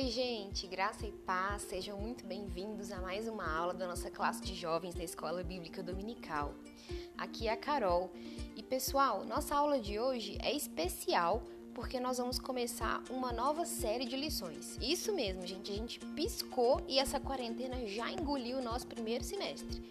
Oi, 0.00 0.10
gente, 0.10 0.64
graça 0.68 1.08
e 1.08 1.10
paz, 1.10 1.62
sejam 1.62 1.98
muito 1.98 2.24
bem-vindos 2.24 2.92
a 2.92 3.00
mais 3.00 3.26
uma 3.26 3.52
aula 3.52 3.74
da 3.74 3.84
nossa 3.84 4.08
classe 4.08 4.40
de 4.42 4.54
jovens 4.54 4.94
da 4.94 5.02
Escola 5.02 5.42
Bíblica 5.42 5.82
Dominical. 5.82 6.54
Aqui 7.16 7.48
é 7.48 7.52
a 7.52 7.56
Carol 7.56 8.08
e, 8.54 8.62
pessoal, 8.62 9.24
nossa 9.24 9.56
aula 9.56 9.80
de 9.80 9.98
hoje 9.98 10.38
é 10.40 10.54
especial 10.54 11.42
porque 11.74 11.98
nós 11.98 12.18
vamos 12.18 12.38
começar 12.38 13.02
uma 13.10 13.32
nova 13.32 13.64
série 13.66 14.04
de 14.04 14.14
lições. 14.14 14.78
Isso 14.80 15.12
mesmo, 15.12 15.44
gente, 15.44 15.72
a 15.72 15.74
gente 15.74 15.98
piscou 16.14 16.80
e 16.86 17.00
essa 17.00 17.18
quarentena 17.18 17.84
já 17.84 18.08
engoliu 18.08 18.58
o 18.58 18.62
nosso 18.62 18.86
primeiro 18.86 19.24
semestre. 19.24 19.82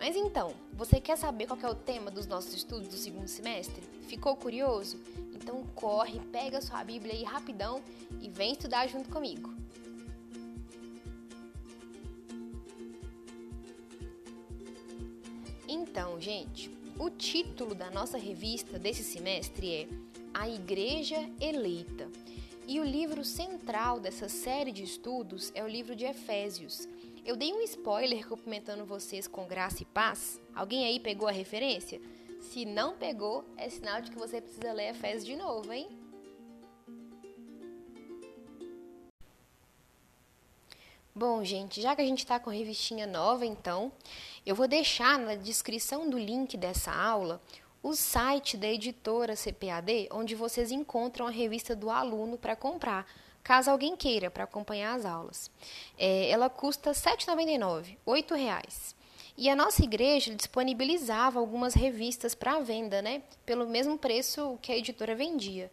Mas 0.00 0.16
então, 0.16 0.52
você 0.72 1.00
quer 1.00 1.16
saber 1.16 1.46
qual 1.46 1.60
é 1.62 1.70
o 1.70 1.76
tema 1.76 2.10
dos 2.10 2.26
nossos 2.26 2.52
estudos 2.52 2.88
do 2.88 2.96
segundo 2.96 3.28
semestre? 3.28 3.84
Ficou 4.08 4.34
curioso? 4.34 5.00
Então 5.32 5.62
corre, 5.74 6.18
pega 6.32 6.60
sua 6.60 6.82
Bíblia 6.82 7.12
aí 7.12 7.22
rapidão 7.22 7.82
e 8.20 8.30
vem 8.30 8.52
estudar 8.52 8.86
junto 8.86 9.10
comigo. 9.10 9.53
Então, 15.94 16.20
gente, 16.20 16.76
o 16.98 17.08
título 17.08 17.72
da 17.72 17.88
nossa 17.88 18.18
revista 18.18 18.80
desse 18.80 19.04
semestre 19.04 19.72
é 19.72 19.88
A 20.34 20.48
Igreja 20.48 21.30
Eleita. 21.40 22.10
E 22.66 22.80
o 22.80 22.84
livro 22.84 23.24
central 23.24 24.00
dessa 24.00 24.28
série 24.28 24.72
de 24.72 24.82
estudos 24.82 25.52
é 25.54 25.62
o 25.62 25.68
livro 25.68 25.94
de 25.94 26.04
Efésios. 26.04 26.88
Eu 27.24 27.36
dei 27.36 27.52
um 27.52 27.60
spoiler 27.60 28.26
cumprimentando 28.26 28.84
vocês 28.84 29.28
com 29.28 29.46
graça 29.46 29.84
e 29.84 29.86
paz. 29.86 30.40
Alguém 30.52 30.84
aí 30.84 30.98
pegou 30.98 31.28
a 31.28 31.30
referência? 31.30 32.00
Se 32.40 32.64
não 32.64 32.96
pegou, 32.96 33.44
é 33.56 33.68
sinal 33.68 34.02
de 34.02 34.10
que 34.10 34.18
você 34.18 34.40
precisa 34.40 34.72
ler 34.72 34.90
Efésios 34.90 35.24
de 35.24 35.36
novo, 35.36 35.72
hein? 35.72 35.86
Bom, 41.16 41.44
gente, 41.44 41.80
já 41.80 41.94
que 41.94 42.02
a 42.02 42.04
gente 42.04 42.18
está 42.18 42.40
com 42.40 42.50
revistinha 42.50 43.06
nova, 43.06 43.46
então, 43.46 43.92
eu 44.44 44.52
vou 44.52 44.66
deixar 44.66 45.16
na 45.16 45.36
descrição 45.36 46.10
do 46.10 46.18
link 46.18 46.56
dessa 46.56 46.92
aula 46.92 47.40
o 47.80 47.94
site 47.94 48.56
da 48.56 48.66
editora 48.66 49.36
CPAD, 49.36 50.08
onde 50.10 50.34
vocês 50.34 50.72
encontram 50.72 51.28
a 51.28 51.30
revista 51.30 51.76
do 51.76 51.88
aluno 51.88 52.36
para 52.36 52.56
comprar, 52.56 53.06
caso 53.44 53.70
alguém 53.70 53.94
queira, 53.94 54.28
para 54.28 54.42
acompanhar 54.42 54.96
as 54.96 55.04
aulas. 55.04 55.52
É, 55.96 56.30
ela 56.30 56.50
custa 56.50 56.90
R$ 56.90 56.96
7,99, 56.96 57.90
R$ 57.90 57.96
8,00. 58.06 58.96
E 59.36 59.48
a 59.48 59.54
nossa 59.54 59.84
igreja 59.84 60.34
disponibilizava 60.34 61.38
algumas 61.38 61.74
revistas 61.74 62.34
para 62.34 62.58
venda, 62.58 63.00
né? 63.00 63.22
Pelo 63.46 63.68
mesmo 63.68 63.96
preço 63.96 64.58
que 64.60 64.72
a 64.72 64.76
editora 64.76 65.14
vendia. 65.14 65.70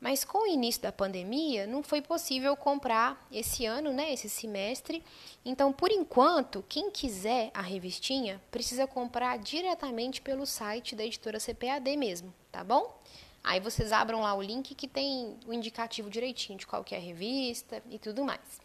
Mas 0.00 0.22
com 0.22 0.44
o 0.44 0.46
início 0.46 0.82
da 0.82 0.92
pandemia, 0.92 1.66
não 1.66 1.82
foi 1.82 2.02
possível 2.02 2.56
comprar 2.56 3.26
esse 3.32 3.64
ano, 3.64 3.92
né, 3.92 4.12
esse 4.12 4.28
semestre. 4.28 5.02
Então, 5.44 5.72
por 5.72 5.90
enquanto, 5.90 6.64
quem 6.68 6.90
quiser 6.90 7.50
a 7.54 7.62
revistinha 7.62 8.40
precisa 8.50 8.86
comprar 8.86 9.38
diretamente 9.38 10.20
pelo 10.20 10.44
site 10.44 10.94
da 10.94 11.04
editora 11.04 11.40
CPAD 11.40 11.96
mesmo, 11.96 12.34
tá 12.52 12.62
bom? 12.62 13.00
Aí 13.42 13.60
vocês 13.60 13.92
abram 13.92 14.22
lá 14.22 14.34
o 14.34 14.42
link 14.42 14.74
que 14.74 14.88
tem 14.88 15.36
o 15.46 15.52
indicativo 15.52 16.08
direitinho 16.08 16.58
de 16.58 16.66
qual 16.66 16.84
é 16.90 16.96
a 16.96 17.00
revista 17.00 17.82
e 17.90 17.98
tudo 17.98 18.24
mais. 18.24 18.60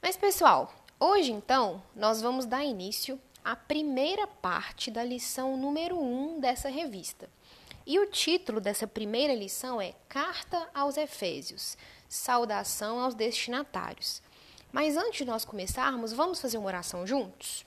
Mas 0.00 0.16
pessoal, 0.16 0.74
hoje 0.98 1.30
então 1.32 1.82
nós 1.94 2.22
vamos 2.22 2.46
dar 2.46 2.64
início 2.64 3.20
a 3.44 3.54
primeira 3.54 4.26
parte 4.26 4.90
da 4.90 5.04
lição 5.04 5.56
número 5.56 5.98
1 5.98 6.36
um 6.36 6.40
dessa 6.40 6.70
revista. 6.70 7.28
E 7.86 7.98
o 7.98 8.06
título 8.06 8.60
dessa 8.60 8.86
primeira 8.86 9.34
lição 9.34 9.80
é 9.80 9.94
Carta 10.08 10.68
aos 10.74 10.96
Efésios 10.96 11.76
Saudação 12.08 12.98
aos 12.98 13.14
Destinatários. 13.14 14.20
Mas 14.72 14.96
antes 14.96 15.18
de 15.18 15.24
nós 15.24 15.44
começarmos, 15.44 16.12
vamos 16.12 16.40
fazer 16.40 16.58
uma 16.58 16.66
oração 16.66 17.06
juntos? 17.06 17.64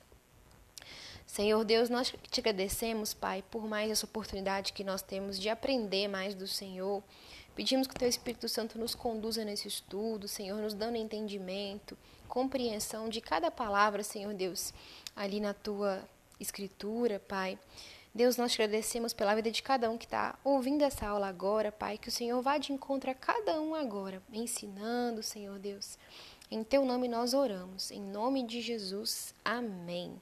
Senhor 1.25 1.63
Deus, 1.63 1.89
nós 1.89 2.13
te 2.29 2.39
agradecemos, 2.41 3.13
Pai, 3.13 3.43
por 3.49 3.65
mais 3.65 3.89
essa 3.89 4.05
oportunidade 4.05 4.73
que 4.73 4.83
nós 4.83 5.01
temos 5.01 5.39
de 5.39 5.49
aprender 5.49 6.09
mais 6.09 6.35
do 6.35 6.45
Senhor. 6.45 7.01
Pedimos 7.55 7.87
que 7.87 7.95
o 7.95 7.97
Teu 7.97 8.09
Espírito 8.09 8.49
Santo 8.49 8.77
nos 8.77 8.93
conduza 8.93 9.45
nesse 9.45 9.67
estudo, 9.67 10.27
Senhor, 10.27 10.61
nos 10.61 10.73
dando 10.73 10.97
entendimento, 10.97 11.97
compreensão 12.27 13.07
de 13.07 13.21
cada 13.21 13.49
palavra, 13.49 14.03
Senhor 14.03 14.33
Deus, 14.33 14.73
ali 15.15 15.39
na 15.39 15.53
tua 15.53 16.03
escritura, 16.39 17.19
Pai. 17.19 17.57
Deus, 18.15 18.37
nós 18.37 18.51
te 18.51 18.61
agradecemos 18.61 19.11
pela 19.11 19.33
vida 19.33 19.49
de 19.49 19.63
cada 19.63 19.89
um 19.89 19.97
que 19.97 20.05
está 20.05 20.37
ouvindo 20.43 20.83
essa 20.83 21.07
aula 21.07 21.27
agora, 21.27 21.71
Pai. 21.71 21.97
Que 21.97 22.09
o 22.09 22.11
Senhor 22.11 22.39
vá 22.43 22.59
de 22.59 22.71
encontro 22.71 23.09
a 23.09 23.15
cada 23.15 23.59
um 23.59 23.73
agora, 23.73 24.21
ensinando, 24.31 25.23
Senhor 25.23 25.57
Deus. 25.57 25.97
Em 26.51 26.63
teu 26.63 26.85
nome 26.85 27.07
nós 27.07 27.33
oramos. 27.33 27.89
Em 27.89 27.99
nome 27.99 28.43
de 28.43 28.61
Jesus. 28.61 29.33
Amém. 29.43 30.21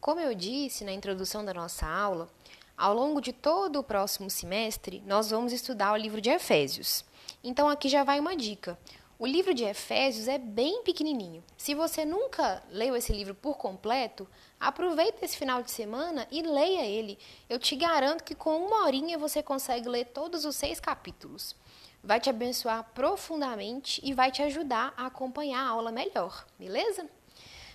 Como 0.00 0.18
eu 0.18 0.34
disse 0.34 0.84
na 0.84 0.92
introdução 0.92 1.44
da 1.44 1.54
nossa 1.54 1.86
aula, 1.86 2.28
ao 2.76 2.92
longo 2.92 3.20
de 3.20 3.32
todo 3.32 3.78
o 3.78 3.84
próximo 3.84 4.28
semestre, 4.28 5.00
nós 5.06 5.30
vamos 5.30 5.52
estudar 5.52 5.92
o 5.92 5.96
livro 5.96 6.20
de 6.20 6.28
Efésios. 6.28 7.04
Então, 7.42 7.68
aqui 7.68 7.88
já 7.88 8.02
vai 8.02 8.18
uma 8.18 8.36
dica. 8.36 8.76
O 9.16 9.26
livro 9.26 9.54
de 9.54 9.62
Efésios 9.62 10.26
é 10.26 10.38
bem 10.38 10.82
pequenininho. 10.82 11.44
Se 11.56 11.72
você 11.72 12.04
nunca 12.04 12.60
leu 12.68 12.96
esse 12.96 13.12
livro 13.12 13.32
por 13.32 13.56
completo, 13.56 14.28
aproveita 14.58 15.24
esse 15.24 15.36
final 15.36 15.62
de 15.62 15.70
semana 15.70 16.26
e 16.32 16.42
leia 16.42 16.84
ele. 16.84 17.16
Eu 17.48 17.60
te 17.60 17.76
garanto 17.76 18.24
que 18.24 18.34
com 18.34 18.66
uma 18.66 18.84
horinha 18.84 19.16
você 19.16 19.40
consegue 19.40 19.88
ler 19.88 20.06
todos 20.06 20.44
os 20.44 20.56
seis 20.56 20.80
capítulos. 20.80 21.54
Vai 22.02 22.18
te 22.18 22.28
abençoar 22.28 22.90
profundamente 22.92 24.00
e 24.02 24.12
vai 24.12 24.32
te 24.32 24.42
ajudar 24.42 24.92
a 24.96 25.06
acompanhar 25.06 25.60
a 25.60 25.68
aula 25.68 25.92
melhor, 25.92 26.44
beleza? 26.58 27.08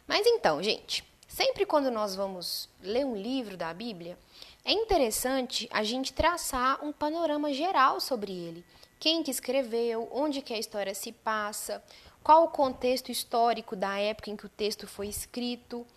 Mas 0.05 0.27
então, 0.27 0.61
gente, 0.61 1.05
sempre 1.25 1.65
quando 1.65 1.89
nós 1.89 2.15
vamos 2.15 2.67
ler 2.81 3.05
um 3.05 3.15
livro 3.15 3.55
da 3.55 3.73
Bíblia, 3.73 4.19
é 4.65 4.73
interessante 4.73 5.69
a 5.71 5.83
gente 5.85 6.11
traçar 6.11 6.83
um 6.83 6.91
panorama 6.91 7.53
geral 7.53 8.01
sobre 8.01 8.33
ele 8.33 8.65
quem 8.99 9.23
que 9.23 9.31
escreveu, 9.31 10.09
onde 10.11 10.41
que 10.41 10.53
a 10.53 10.59
história 10.59 10.93
se 10.93 11.11
passa, 11.11 11.81
qual 12.21 12.43
o 12.43 12.49
contexto 12.49 13.11
histórico 13.11 13.75
da 13.75 13.97
época 13.97 14.29
em 14.29 14.35
que 14.35 14.45
o 14.45 14.49
texto 14.49 14.85
foi 14.85 15.07
escrito, 15.07 15.87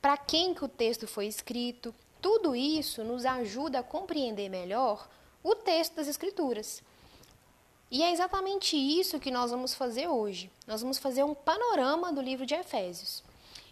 para 0.00 0.16
quem 0.16 0.54
que 0.54 0.64
o 0.64 0.68
texto 0.68 1.06
foi 1.08 1.26
escrito. 1.26 1.94
Tudo 2.22 2.54
isso 2.54 3.02
nos 3.02 3.24
ajuda 3.24 3.80
a 3.80 3.82
compreender 3.82 4.48
melhor 4.48 5.08
o 5.42 5.54
texto 5.54 5.94
das 5.94 6.06
escrituras. 6.08 6.82
E 7.90 8.02
é 8.02 8.12
exatamente 8.12 8.76
isso 8.76 9.20
que 9.20 9.30
nós 9.30 9.50
vamos 9.50 9.74
fazer 9.74 10.08
hoje. 10.08 10.50
Nós 10.66 10.80
vamos 10.80 10.98
fazer 10.98 11.22
um 11.22 11.34
panorama 11.34 12.12
do 12.12 12.20
livro 12.20 12.46
de 12.46 12.54
Efésios. 12.54 13.22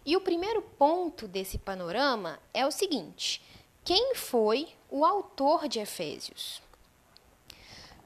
E 0.05 0.15
o 0.15 0.21
primeiro 0.21 0.61
ponto 0.61 1.27
desse 1.27 1.57
panorama 1.57 2.39
é 2.53 2.65
o 2.65 2.71
seguinte: 2.71 3.41
quem 3.83 4.15
foi 4.15 4.69
o 4.89 5.05
autor 5.05 5.67
de 5.67 5.79
Efésios? 5.79 6.61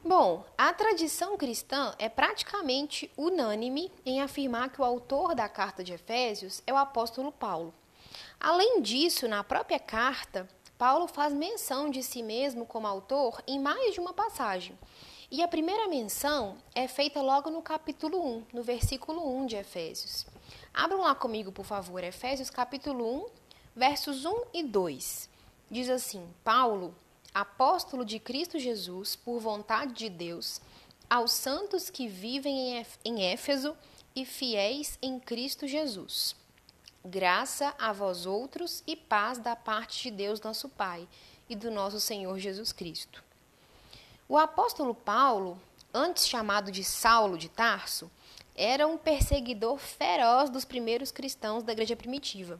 Bom, 0.03 0.45
a 0.57 0.71
tradição 0.71 1.35
cristã 1.35 1.93
é 1.99 2.07
praticamente 2.07 3.11
unânime 3.17 3.91
em 4.05 4.21
afirmar 4.21 4.69
que 4.69 4.79
o 4.79 4.85
autor 4.85 5.35
da 5.35 5.49
carta 5.49 5.83
de 5.83 5.93
Efésios 5.93 6.61
é 6.65 6.71
o 6.71 6.77
apóstolo 6.77 7.31
Paulo. 7.31 7.73
Além 8.39 8.81
disso, 8.81 9.27
na 9.27 9.43
própria 9.43 9.79
carta, 9.79 10.47
Paulo 10.77 11.07
faz 11.07 11.33
menção 11.33 11.89
de 11.89 12.03
si 12.03 12.21
mesmo 12.21 12.65
como 12.65 12.87
autor 12.87 13.41
em 13.47 13.59
mais 13.59 13.93
de 13.93 13.99
uma 13.99 14.13
passagem. 14.13 14.77
E 15.29 15.43
a 15.43 15.47
primeira 15.47 15.89
menção 15.89 16.57
é 16.73 16.87
feita 16.87 17.21
logo 17.21 17.49
no 17.49 17.61
capítulo 17.61 18.23
1, 18.23 18.45
no 18.53 18.63
versículo 18.63 19.27
1 19.39 19.47
de 19.47 19.55
Efésios. 19.57 20.25
Abram 20.73 21.01
lá 21.01 21.15
comigo, 21.15 21.51
por 21.51 21.65
favor, 21.65 22.01
Efésios 22.01 22.49
capítulo 22.49 23.23
1, 23.23 23.25
versos 23.75 24.23
1 24.23 24.43
e 24.53 24.63
2. 24.63 25.29
Diz 25.69 25.89
assim: 25.89 26.25
Paulo, 26.43 26.95
apóstolo 27.39 28.03
de 28.03 28.17
Cristo 28.17 28.57
Jesus, 28.57 29.15
por 29.15 29.39
vontade 29.39 29.93
de 29.93 30.09
Deus, 30.09 30.59
aos 31.07 31.31
santos 31.31 31.87
que 31.87 32.07
vivem 32.07 32.83
em 33.05 33.25
Éfeso 33.31 33.77
e 34.15 34.25
fiéis 34.25 34.97
em 35.03 35.19
Cristo 35.19 35.67
Jesus. 35.67 36.35
Graça 37.05 37.75
a 37.77 37.93
vós 37.93 38.25
outros 38.25 38.81
e 38.87 38.95
paz 38.95 39.37
da 39.37 39.55
parte 39.55 40.01
de 40.01 40.09
Deus 40.09 40.41
nosso 40.41 40.67
Pai 40.67 41.07
e 41.47 41.55
do 41.55 41.69
nosso 41.69 41.99
Senhor 41.99 42.39
Jesus 42.39 42.71
Cristo. 42.71 43.23
O 44.27 44.35
apóstolo 44.35 44.95
Paulo, 44.95 45.61
antes 45.93 46.27
chamado 46.27 46.71
de 46.71 46.83
Saulo 46.83 47.37
de 47.37 47.49
Tarso, 47.49 48.09
era 48.55 48.87
um 48.87 48.97
perseguidor 48.97 49.77
feroz 49.77 50.49
dos 50.49 50.65
primeiros 50.65 51.11
cristãos 51.11 51.61
da 51.61 51.71
igreja 51.71 51.95
primitiva. 51.95 52.59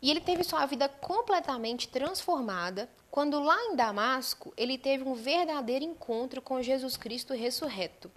E 0.00 0.10
ele 0.10 0.20
teve 0.20 0.44
sua 0.44 0.64
vida 0.66 0.88
completamente 0.88 1.88
transformada 1.88 2.88
quando, 3.10 3.40
lá 3.40 3.60
em 3.64 3.74
Damasco, 3.74 4.52
ele 4.56 4.78
teve 4.78 5.04
um 5.04 5.14
verdadeiro 5.14 5.84
encontro 5.84 6.40
com 6.40 6.62
Jesus 6.62 6.96
Cristo 6.96 7.34
ressurreto. 7.34 8.10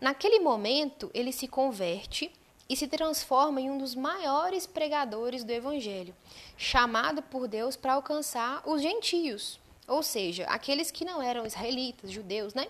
Naquele 0.00 0.40
momento, 0.40 1.10
ele 1.14 1.32
se 1.32 1.46
converte 1.46 2.32
e 2.68 2.76
se 2.76 2.88
transforma 2.88 3.60
em 3.60 3.70
um 3.70 3.78
dos 3.78 3.94
maiores 3.94 4.66
pregadores 4.66 5.44
do 5.44 5.52
Evangelho, 5.52 6.14
chamado 6.56 7.22
por 7.22 7.46
Deus 7.46 7.76
para 7.76 7.92
alcançar 7.92 8.62
os 8.66 8.82
gentios, 8.82 9.60
ou 9.86 10.02
seja, 10.02 10.44
aqueles 10.46 10.90
que 10.90 11.04
não 11.04 11.22
eram 11.22 11.46
israelitas, 11.46 12.10
judeus, 12.10 12.54
né? 12.54 12.66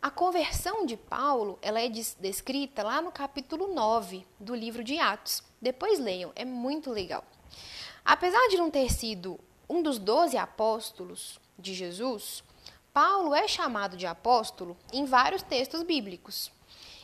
A 0.00 0.10
conversão 0.10 0.86
de 0.86 0.96
Paulo, 0.96 1.58
ela 1.60 1.80
é 1.80 1.88
descrita 1.88 2.84
lá 2.84 3.02
no 3.02 3.10
capítulo 3.10 3.74
9 3.74 4.24
do 4.38 4.54
livro 4.54 4.84
de 4.84 4.96
Atos. 4.98 5.42
Depois 5.60 5.98
leiam, 5.98 6.30
é 6.36 6.44
muito 6.44 6.92
legal. 6.92 7.24
Apesar 8.08 8.48
de 8.48 8.56
não 8.56 8.70
ter 8.70 8.90
sido 8.90 9.38
um 9.68 9.82
dos 9.82 9.98
doze 9.98 10.38
apóstolos 10.38 11.38
de 11.58 11.74
Jesus, 11.74 12.42
Paulo 12.90 13.34
é 13.34 13.46
chamado 13.46 13.98
de 13.98 14.06
apóstolo 14.06 14.78
em 14.90 15.04
vários 15.04 15.42
textos 15.42 15.82
bíblicos. 15.82 16.50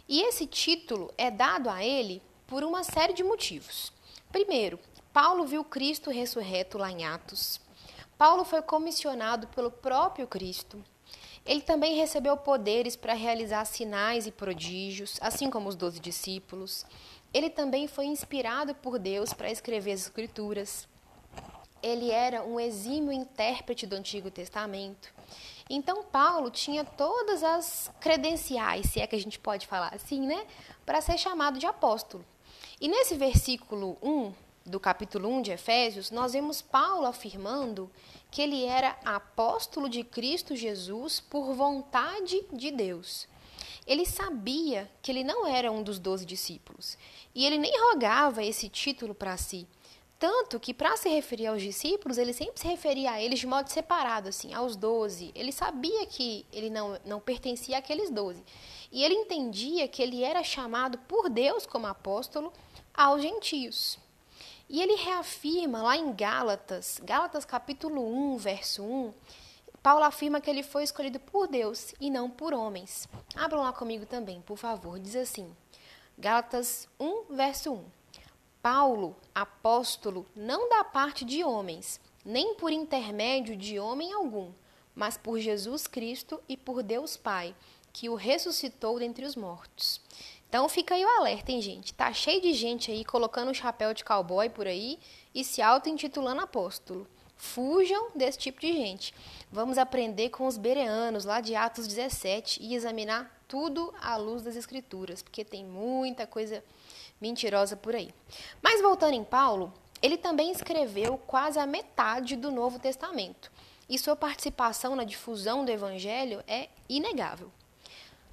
E 0.08 0.22
esse 0.22 0.46
título 0.46 1.12
é 1.18 1.30
dado 1.30 1.68
a 1.68 1.84
ele 1.84 2.22
por 2.46 2.64
uma 2.64 2.82
série 2.82 3.12
de 3.12 3.22
motivos. 3.22 3.92
Primeiro, 4.32 4.80
Paulo 5.12 5.44
viu 5.44 5.62
Cristo 5.62 6.08
ressurreto 6.08 6.78
lá 6.78 6.90
em 6.90 7.04
Atos. 7.04 7.60
Paulo 8.16 8.42
foi 8.42 8.62
comissionado 8.62 9.46
pelo 9.48 9.70
próprio 9.70 10.26
Cristo. 10.26 10.82
Ele 11.44 11.60
também 11.60 11.96
recebeu 11.96 12.34
poderes 12.34 12.96
para 12.96 13.12
realizar 13.12 13.66
sinais 13.66 14.26
e 14.26 14.32
prodígios, 14.32 15.18
assim 15.20 15.50
como 15.50 15.68
os 15.68 15.76
doze 15.76 16.00
discípulos. 16.00 16.86
Ele 17.34 17.50
também 17.50 17.86
foi 17.86 18.06
inspirado 18.06 18.74
por 18.76 18.98
Deus 18.98 19.34
para 19.34 19.50
escrever 19.50 19.92
as 19.92 20.00
Escrituras. 20.00 20.88
Ele 21.84 22.10
era 22.10 22.42
um 22.42 22.58
exímio 22.58 23.12
intérprete 23.12 23.86
do 23.86 23.94
Antigo 23.94 24.30
Testamento. 24.30 25.12
Então, 25.68 26.02
Paulo 26.02 26.50
tinha 26.50 26.82
todas 26.82 27.42
as 27.42 27.92
credenciais, 28.00 28.86
se 28.86 29.00
é 29.00 29.06
que 29.06 29.14
a 29.14 29.20
gente 29.20 29.38
pode 29.38 29.66
falar 29.66 29.94
assim, 29.94 30.20
né, 30.20 30.46
para 30.86 31.02
ser 31.02 31.18
chamado 31.18 31.58
de 31.58 31.66
apóstolo. 31.66 32.24
E 32.80 32.88
nesse 32.88 33.14
versículo 33.16 33.98
1 34.02 34.32
do 34.64 34.80
capítulo 34.80 35.28
1 35.28 35.42
de 35.42 35.50
Efésios, 35.52 36.10
nós 36.10 36.32
vemos 36.32 36.62
Paulo 36.62 37.06
afirmando 37.06 37.90
que 38.30 38.40
ele 38.40 38.64
era 38.64 38.96
apóstolo 39.04 39.86
de 39.86 40.02
Cristo 40.02 40.56
Jesus 40.56 41.20
por 41.20 41.52
vontade 41.52 42.42
de 42.50 42.70
Deus. 42.70 43.28
Ele 43.86 44.06
sabia 44.06 44.90
que 45.02 45.12
ele 45.12 45.22
não 45.22 45.46
era 45.46 45.70
um 45.70 45.82
dos 45.82 45.98
doze 45.98 46.24
discípulos 46.24 46.96
e 47.34 47.44
ele 47.44 47.58
nem 47.58 47.78
rogava 47.90 48.42
esse 48.42 48.70
título 48.70 49.14
para 49.14 49.36
si. 49.36 49.66
Tanto 50.26 50.58
que, 50.58 50.72
para 50.72 50.96
se 50.96 51.06
referir 51.10 51.48
aos 51.48 51.60
discípulos, 51.60 52.16
ele 52.16 52.32
sempre 52.32 52.58
se 52.58 52.66
referia 52.66 53.10
a 53.10 53.20
eles 53.20 53.40
de 53.40 53.46
modo 53.46 53.68
separado, 53.68 54.30
assim, 54.30 54.54
aos 54.54 54.74
doze. 54.74 55.30
Ele 55.34 55.52
sabia 55.52 56.06
que 56.06 56.46
ele 56.50 56.70
não, 56.70 56.98
não 57.04 57.20
pertencia 57.20 57.76
àqueles 57.76 58.08
doze. 58.08 58.42
E 58.90 59.04
ele 59.04 59.12
entendia 59.12 59.86
que 59.86 60.02
ele 60.02 60.24
era 60.24 60.42
chamado 60.42 60.96
por 60.96 61.28
Deus 61.28 61.66
como 61.66 61.86
apóstolo 61.86 62.50
aos 62.94 63.20
gentios. 63.20 63.98
E 64.66 64.80
ele 64.80 64.94
reafirma 64.94 65.82
lá 65.82 65.94
em 65.94 66.10
Gálatas, 66.14 66.98
Gálatas 67.04 67.44
capítulo 67.44 68.02
1, 68.32 68.38
verso 68.38 68.82
1, 68.82 69.12
Paulo 69.82 70.04
afirma 70.04 70.40
que 70.40 70.48
ele 70.48 70.62
foi 70.62 70.84
escolhido 70.84 71.20
por 71.20 71.48
Deus 71.48 71.94
e 72.00 72.08
não 72.08 72.30
por 72.30 72.54
homens. 72.54 73.06
Abram 73.36 73.60
lá 73.60 73.74
comigo 73.74 74.06
também, 74.06 74.40
por 74.40 74.56
favor. 74.56 74.98
Diz 74.98 75.16
assim, 75.16 75.54
Gálatas 76.16 76.88
1, 76.98 77.24
verso 77.28 77.74
1. 77.74 78.03
Paulo, 78.64 79.14
apóstolo, 79.34 80.24
não 80.34 80.70
da 80.70 80.82
parte 80.82 81.22
de 81.22 81.44
homens, 81.44 82.00
nem 82.24 82.54
por 82.54 82.72
intermédio 82.72 83.54
de 83.54 83.78
homem 83.78 84.10
algum, 84.14 84.52
mas 84.94 85.18
por 85.18 85.38
Jesus 85.38 85.86
Cristo 85.86 86.40
e 86.48 86.56
por 86.56 86.82
Deus 86.82 87.14
Pai, 87.14 87.54
que 87.92 88.08
o 88.08 88.14
ressuscitou 88.14 88.98
dentre 88.98 89.26
os 89.26 89.36
mortos. 89.36 90.00
Então 90.48 90.66
fica 90.66 90.94
aí 90.94 91.04
o 91.04 91.08
alerta, 91.18 91.52
hein, 91.52 91.60
gente? 91.60 91.92
Tá 91.92 92.10
cheio 92.14 92.40
de 92.40 92.54
gente 92.54 92.90
aí 92.90 93.04
colocando 93.04 93.50
um 93.50 93.54
chapéu 93.54 93.92
de 93.92 94.02
cowboy 94.02 94.48
por 94.48 94.66
aí 94.66 94.98
e 95.34 95.44
se 95.44 95.60
auto-intitulando 95.60 96.40
apóstolo. 96.40 97.06
Fujam 97.36 98.12
desse 98.14 98.38
tipo 98.38 98.62
de 98.62 98.72
gente. 98.72 99.12
Vamos 99.52 99.76
aprender 99.76 100.30
com 100.30 100.46
os 100.46 100.56
bereanos 100.56 101.26
lá 101.26 101.42
de 101.42 101.54
Atos 101.54 101.86
17 101.86 102.62
e 102.62 102.74
examinar 102.74 103.30
tudo 103.46 103.92
à 104.00 104.16
luz 104.16 104.40
das 104.40 104.56
escrituras, 104.56 105.22
porque 105.22 105.44
tem 105.44 105.62
muita 105.66 106.26
coisa 106.26 106.64
mentirosa 107.24 107.74
por 107.74 107.94
aí. 107.94 108.14
Mas 108.60 108.82
voltando 108.82 109.14
em 109.14 109.24
Paulo, 109.24 109.72
ele 110.02 110.18
também 110.18 110.50
escreveu 110.50 111.16
quase 111.16 111.58
a 111.58 111.66
metade 111.66 112.36
do 112.36 112.50
Novo 112.50 112.78
Testamento, 112.78 113.50
e 113.88 113.98
sua 113.98 114.14
participação 114.14 114.94
na 114.94 115.04
difusão 115.04 115.64
do 115.64 115.72
Evangelho 115.72 116.44
é 116.46 116.68
inegável. 116.86 117.50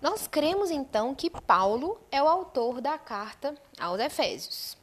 Nós 0.02 0.28
cremos 0.28 0.70
então 0.70 1.16
que 1.16 1.30
Paulo 1.30 2.02
é 2.12 2.22
o 2.22 2.28
autor 2.28 2.82
da 2.82 2.98
carta 2.98 3.56
aos 3.80 4.02
Efésios. 4.02 4.78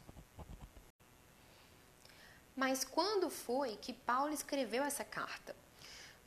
Mas 2.56 2.84
quando 2.84 3.28
foi 3.28 3.76
que 3.76 3.93
Paulo 3.93 4.32
escreveu 4.32 4.82
essa 4.82 5.05
carta? 5.05 5.55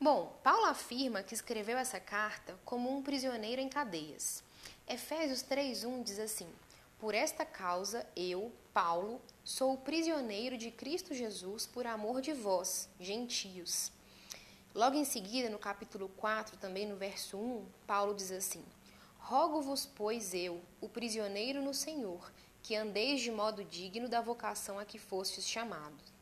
Bom, 0.00 0.32
Paulo 0.44 0.66
afirma 0.66 1.22
que 1.22 1.34
escreveu 1.34 1.76
essa 1.76 1.98
carta 1.98 2.56
como 2.64 2.88
um 2.96 3.02
prisioneiro 3.02 3.60
em 3.60 3.68
cadeias. 3.68 4.44
Efésios 4.86 5.42
3:1 5.42 6.02
diz 6.02 6.18
assim: 6.18 6.48
por 7.02 7.16
esta 7.16 7.44
causa, 7.44 8.06
eu, 8.14 8.52
Paulo, 8.72 9.20
sou 9.42 9.76
prisioneiro 9.76 10.56
de 10.56 10.70
Cristo 10.70 11.12
Jesus 11.12 11.66
por 11.66 11.84
amor 11.84 12.20
de 12.20 12.32
vós, 12.32 12.88
gentios. 13.00 13.90
Logo 14.72 14.94
em 14.94 15.04
seguida, 15.04 15.50
no 15.50 15.58
capítulo 15.58 16.08
4, 16.10 16.56
também 16.58 16.86
no 16.86 16.94
verso 16.94 17.36
1, 17.36 17.66
Paulo 17.88 18.14
diz 18.14 18.30
assim: 18.30 18.64
Rogo-vos, 19.18 19.84
pois 19.84 20.32
eu, 20.32 20.62
o 20.80 20.88
prisioneiro 20.88 21.60
no 21.60 21.74
Senhor, 21.74 22.32
que 22.62 22.76
andeis 22.76 23.20
de 23.20 23.32
modo 23.32 23.64
digno 23.64 24.08
da 24.08 24.20
vocação 24.20 24.78
a 24.78 24.84
que 24.84 24.96
fostes 24.96 25.48
chamados. 25.48 26.12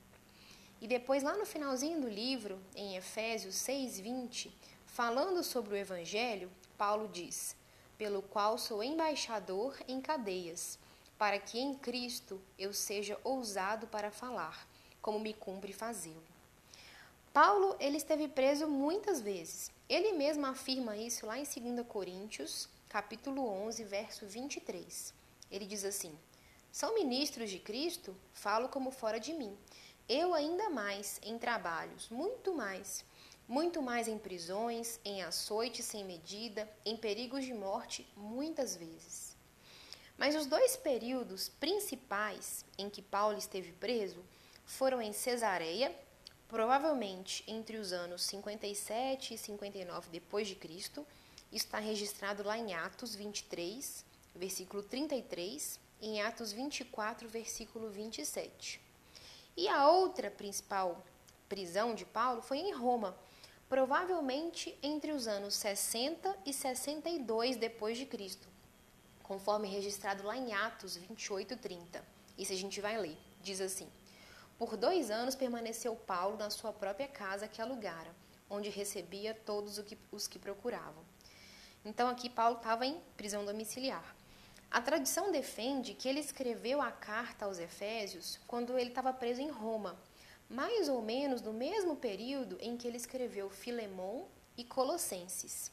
E 0.80 0.88
depois, 0.88 1.22
lá 1.22 1.36
no 1.36 1.44
finalzinho 1.44 2.00
do 2.00 2.08
livro, 2.08 2.58
em 2.74 2.96
Efésios 2.96 3.56
6:20, 3.56 4.50
falando 4.86 5.44
sobre 5.44 5.74
o 5.74 5.76
Evangelho, 5.76 6.50
Paulo 6.78 7.06
diz: 7.06 7.54
pelo 8.00 8.22
qual 8.22 8.56
sou 8.56 8.82
embaixador 8.82 9.76
em 9.86 10.00
cadeias, 10.00 10.78
para 11.18 11.38
que 11.38 11.60
em 11.60 11.74
Cristo 11.74 12.40
eu 12.58 12.72
seja 12.72 13.20
ousado 13.22 13.86
para 13.88 14.10
falar, 14.10 14.66
como 15.02 15.20
me 15.20 15.34
cumpre 15.34 15.70
fazê-lo. 15.74 16.24
Paulo, 17.30 17.76
ele 17.78 17.98
esteve 17.98 18.26
preso 18.26 18.66
muitas 18.66 19.20
vezes. 19.20 19.70
Ele 19.86 20.12
mesmo 20.12 20.46
afirma 20.46 20.96
isso 20.96 21.26
lá 21.26 21.38
em 21.38 21.44
2 21.44 21.86
Coríntios, 21.86 22.70
capítulo 22.88 23.46
11, 23.66 23.84
verso 23.84 24.24
23. 24.24 25.12
Ele 25.50 25.66
diz 25.66 25.84
assim: 25.84 26.18
São 26.72 26.94
ministros 26.94 27.50
de 27.50 27.58
Cristo? 27.58 28.16
Falo 28.32 28.70
como 28.70 28.90
fora 28.90 29.20
de 29.20 29.34
mim. 29.34 29.54
Eu 30.08 30.32
ainda 30.32 30.70
mais 30.70 31.20
em 31.22 31.38
trabalhos, 31.38 32.08
muito 32.08 32.54
mais 32.54 33.04
muito 33.50 33.82
mais 33.82 34.06
em 34.06 34.16
prisões, 34.16 35.00
em 35.04 35.24
açoites 35.24 35.84
sem 35.84 36.04
medida, 36.04 36.70
em 36.84 36.96
perigos 36.96 37.44
de 37.44 37.52
morte, 37.52 38.08
muitas 38.16 38.76
vezes. 38.76 39.36
Mas 40.16 40.36
os 40.36 40.46
dois 40.46 40.76
períodos 40.76 41.48
principais 41.48 42.64
em 42.78 42.88
que 42.88 43.02
Paulo 43.02 43.36
esteve 43.36 43.72
preso 43.72 44.24
foram 44.64 45.02
em 45.02 45.12
Cesareia, 45.12 45.92
provavelmente 46.46 47.42
entre 47.48 47.76
os 47.76 47.92
anos 47.92 48.22
57 48.22 49.34
e 49.34 49.38
59 49.38 50.10
depois 50.10 50.46
de 50.46 50.54
Cristo. 50.54 51.04
Está 51.50 51.80
registrado 51.80 52.44
lá 52.44 52.56
em 52.56 52.72
Atos 52.72 53.16
23, 53.16 54.04
versículo 54.36 54.80
33, 54.84 55.80
e 56.00 56.06
em 56.06 56.22
Atos 56.22 56.52
24, 56.52 57.28
versículo 57.28 57.90
27. 57.90 58.80
E 59.56 59.66
a 59.66 59.88
outra 59.88 60.30
principal 60.30 61.04
prisão 61.48 61.96
de 61.96 62.04
Paulo 62.04 62.42
foi 62.42 62.58
em 62.58 62.72
Roma, 62.72 63.18
provavelmente 63.70 64.76
entre 64.82 65.12
os 65.12 65.28
anos 65.28 65.54
60 65.54 66.36
e 66.44 66.52
62 66.52 67.56
depois 67.56 67.96
de 67.96 68.04
Cristo, 68.04 68.48
conforme 69.22 69.68
registrado 69.68 70.24
lá 70.24 70.36
em 70.36 70.52
Atos 70.52 70.96
28:30. 70.98 72.02
Isso 72.36 72.52
a 72.52 72.56
gente 72.56 72.80
vai 72.80 72.98
ler. 72.98 73.16
Diz 73.40 73.60
assim: 73.60 73.88
Por 74.58 74.76
dois 74.76 75.08
anos 75.08 75.36
permaneceu 75.36 75.94
Paulo 75.94 76.36
na 76.36 76.50
sua 76.50 76.72
própria 76.72 77.06
casa 77.06 77.46
que 77.46 77.62
alugara, 77.62 78.12
onde 78.50 78.68
recebia 78.68 79.32
todos 79.32 79.80
os 80.10 80.26
que 80.26 80.38
procuravam. 80.38 81.04
Então 81.84 82.08
aqui 82.08 82.28
Paulo 82.28 82.56
estava 82.56 82.84
em 82.84 82.98
prisão 83.16 83.44
domiciliar. 83.44 84.16
A 84.68 84.80
tradição 84.80 85.30
defende 85.30 85.94
que 85.94 86.08
ele 86.08 86.18
escreveu 86.18 86.82
a 86.82 86.90
carta 86.90 87.44
aos 87.44 87.60
Efésios 87.60 88.40
quando 88.48 88.76
ele 88.76 88.90
estava 88.90 89.12
preso 89.12 89.40
em 89.40 89.48
Roma, 89.48 89.96
mais 90.50 90.88
ou 90.88 91.00
menos 91.00 91.40
no 91.40 91.52
mesmo 91.52 91.94
período 91.94 92.58
em 92.60 92.76
que 92.76 92.88
ele 92.88 92.96
escreveu 92.96 93.48
Filemon 93.48 94.26
e 94.56 94.64
Colossenses. 94.64 95.70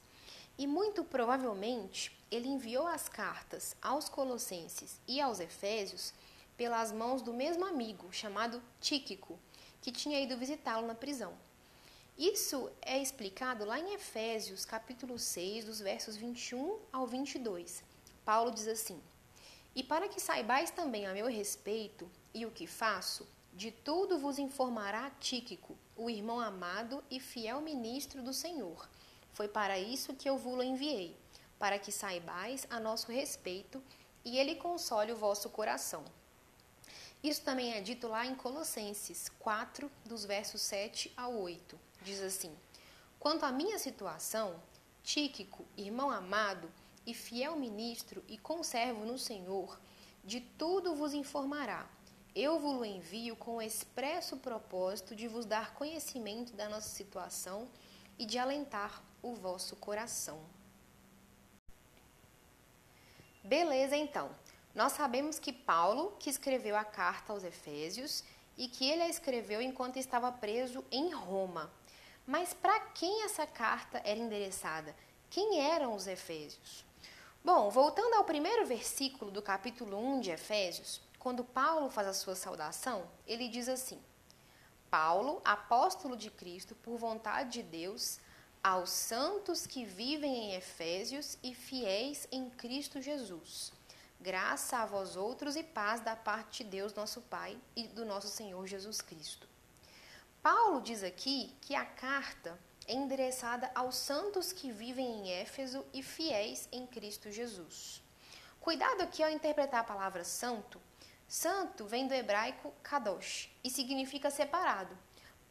E 0.56 0.68
muito 0.68 1.04
provavelmente 1.04 2.16
ele 2.30 2.48
enviou 2.48 2.86
as 2.86 3.10
cartas 3.10 3.76
aos 3.82 4.08
Colossenses 4.08 5.02
e 5.08 5.20
aos 5.20 5.40
Efésios 5.40 6.14
pelas 6.56 6.92
mãos 6.92 7.24
do 7.24 7.34
mesmo 7.34 7.66
amigo, 7.66 8.14
chamado 8.14 8.62
Tíquico, 8.80 9.40
que 9.82 9.92
tinha 9.92 10.20
ido 10.20 10.38
visitá-lo 10.38 10.86
na 10.86 10.94
prisão. 10.94 11.34
Isso 12.16 12.72
é 12.82 13.00
explicado 13.00 13.66
lá 13.66 13.80
em 13.80 13.94
Efésios, 13.94 14.64
capítulo 14.66 15.18
6, 15.18 15.66
dos 15.66 15.80
versos 15.80 16.16
21 16.16 16.80
ao 16.92 17.08
22. 17.08 17.84
Paulo 18.26 18.52
diz 18.52 18.68
assim: 18.68 19.02
E 19.76 19.84
para 19.84 20.08
que 20.08 20.20
saibais 20.20 20.70
também 20.70 21.06
a 21.06 21.14
meu 21.14 21.28
respeito 21.28 22.10
e 22.34 22.46
o 22.46 22.52
que 22.52 22.66
faço, 22.66 23.28
de 23.58 23.72
tudo 23.72 24.20
vos 24.20 24.38
informará 24.38 25.10
Tíquico, 25.20 25.76
o 25.96 26.12
irmão 26.12 26.40
amado 26.40 27.04
e 27.10 27.20
fiel 27.20 27.60
ministro 27.60 28.22
do 28.22 28.32
Senhor. 28.32 28.88
Foi 29.34 29.48
para 29.48 29.80
isso 29.80 30.14
que 30.14 30.30
eu 30.30 30.38
vos 30.38 30.64
enviei, 30.64 31.18
para 31.58 31.80
que 31.80 31.92
saibais 31.92 32.68
a 32.70 32.80
nosso 32.80 33.12
respeito 33.12 33.82
e 34.24 34.38
ele 34.38 34.54
console 34.54 35.12
o 35.12 35.18
vosso 35.18 35.50
coração. 35.50 36.06
Isso 37.24 37.42
também 37.42 37.74
é 37.74 37.82
dito 37.82 38.08
lá 38.08 38.28
em 38.28 38.36
Colossenses 38.36 39.28
4, 39.40 39.90
dos 40.06 40.24
versos 40.24 40.62
7 40.62 41.12
ao 41.18 41.34
8. 41.36 41.80
Diz 42.04 42.22
assim: 42.22 42.56
Quanto 43.20 43.44
à 43.44 43.52
minha 43.52 43.80
situação, 43.80 44.62
Tíquico, 45.04 45.66
irmão 45.76 46.12
amado 46.12 46.72
e 47.08 47.14
fiel 47.16 47.56
ministro 47.56 48.24
e 48.28 48.38
conservo 48.38 49.04
no 49.04 49.18
Senhor, 49.18 49.80
de 50.24 50.42
tudo 50.42 50.94
vos 50.94 51.16
informará. 51.16 51.97
Eu 52.40 52.60
vos 52.60 52.86
envio 52.86 53.36
com 53.36 53.56
o 53.56 53.62
expresso 53.64 54.38
propósito 54.38 55.16
de 55.16 55.28
vos 55.28 55.44
dar 55.44 55.74
conhecimento 55.74 56.54
da 56.54 56.70
nossa 56.70 56.88
situação 56.88 57.68
e 58.16 58.28
de 58.28 58.38
alentar 58.38 59.02
o 59.24 59.34
vosso 59.34 59.76
coração. 59.78 60.40
Beleza, 63.44 63.98
então. 63.98 64.30
Nós 64.76 64.92
sabemos 64.92 65.40
que 65.40 65.52
Paulo 65.52 66.16
que 66.20 66.30
escreveu 66.30 66.78
a 66.78 66.84
carta 66.84 67.34
aos 67.34 67.44
Efésios 67.44 68.24
e 68.56 68.68
que 68.68 68.88
ele 68.88 69.02
a 69.02 69.10
escreveu 69.10 69.60
enquanto 69.60 69.98
estava 69.98 70.32
preso 70.32 70.86
em 70.92 71.12
Roma. 71.12 71.72
Mas 72.24 72.54
para 72.54 72.80
quem 72.92 73.24
essa 73.24 73.48
carta 73.48 74.00
era 74.06 74.20
endereçada? 74.20 74.96
Quem 75.28 75.60
eram 75.60 75.96
os 75.96 76.06
Efésios? 76.06 76.86
Bom, 77.44 77.72
voltando 77.72 78.14
ao 78.14 78.26
primeiro 78.26 78.64
versículo 78.64 79.32
do 79.32 79.42
capítulo 79.42 79.98
1 79.98 80.20
de 80.20 80.30
Efésios, 80.30 81.02
quando 81.28 81.44
Paulo 81.44 81.90
faz 81.90 82.08
a 82.08 82.14
sua 82.14 82.38
saudação, 82.38 83.06
ele 83.28 83.50
diz 83.50 83.68
assim: 83.68 84.02
Paulo, 84.90 85.42
apóstolo 85.44 86.16
de 86.16 86.32
Cristo, 86.32 86.74
por 86.76 86.98
vontade 86.98 87.50
de 87.50 87.64
Deus, 87.64 88.18
aos 88.64 88.90
santos 88.92 89.68
que 89.68 89.84
vivem 89.84 90.34
em 90.34 90.56
Efésios 90.56 91.38
e 91.44 91.54
fiéis 91.54 92.30
em 92.32 92.50
Cristo 92.50 93.02
Jesus. 93.02 93.74
Graça 94.22 94.78
a 94.78 94.86
vós 94.86 95.18
outros 95.18 95.58
e 95.58 95.64
paz 95.64 96.00
da 96.00 96.16
parte 96.16 96.64
de 96.64 96.70
Deus, 96.70 96.94
nosso 96.94 97.20
Pai, 97.24 97.60
e 97.76 97.90
do 97.90 98.06
nosso 98.06 98.30
Senhor 98.30 98.66
Jesus 98.66 99.02
Cristo. 99.02 99.50
Paulo 100.42 100.80
diz 100.80 101.04
aqui 101.04 101.54
que 101.60 101.76
a 101.76 101.84
carta 101.84 102.58
é 102.88 102.94
endereçada 102.94 103.70
aos 103.76 103.98
santos 103.98 104.54
que 104.54 104.72
vivem 104.72 105.06
em 105.06 105.32
Éfeso 105.34 105.86
e 105.94 106.02
fiéis 106.02 106.70
em 106.72 106.88
Cristo 106.88 107.30
Jesus. 107.30 108.02
Cuidado 108.62 109.02
aqui 109.02 109.22
ao 109.22 109.30
interpretar 109.30 109.82
a 109.82 109.84
palavra 109.84 110.24
santo. 110.24 110.87
Santo 111.28 111.86
vem 111.86 112.08
do 112.08 112.14
hebraico 112.14 112.74
kadosh 112.82 113.50
e 113.64 113.70
significa 113.70 114.32
separado. 114.32 114.98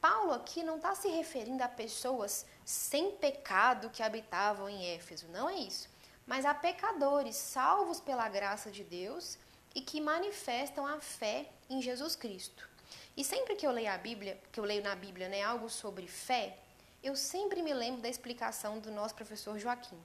Paulo 0.00 0.32
aqui 0.32 0.62
não 0.62 0.76
está 0.76 0.94
se 0.94 1.08
referindo 1.08 1.62
a 1.62 1.68
pessoas 1.68 2.46
sem 2.64 3.12
pecado 3.12 3.90
que 3.90 4.02
habitavam 4.02 4.68
em 4.68 4.94
Éfeso, 4.94 5.28
não 5.28 5.50
é 5.50 5.56
isso. 5.56 5.88
Mas 6.26 6.44
a 6.44 6.54
pecadores 6.54 7.36
salvos 7.36 8.00
pela 8.00 8.28
graça 8.28 8.70
de 8.70 8.82
Deus 8.82 9.38
e 9.74 9.80
que 9.80 10.00
manifestam 10.00 10.86
a 10.86 10.98
fé 10.98 11.48
em 11.68 11.82
Jesus 11.82 12.16
Cristo. 12.16 12.68
E 13.16 13.22
sempre 13.22 13.54
que 13.54 13.66
eu 13.66 13.70
leio 13.70 13.90
a 13.90 13.98
Bíblia, 13.98 14.40
que 14.50 14.58
eu 14.58 14.64
leio 14.64 14.82
na 14.82 14.94
Bíblia, 14.94 15.28
né, 15.28 15.42
algo 15.42 15.68
sobre 15.68 16.06
fé, 16.06 16.58
eu 17.02 17.14
sempre 17.14 17.62
me 17.62 17.74
lembro 17.74 18.00
da 18.00 18.08
explicação 18.08 18.78
do 18.78 18.90
nosso 18.90 19.14
professor 19.14 19.58
Joaquim. 19.58 19.98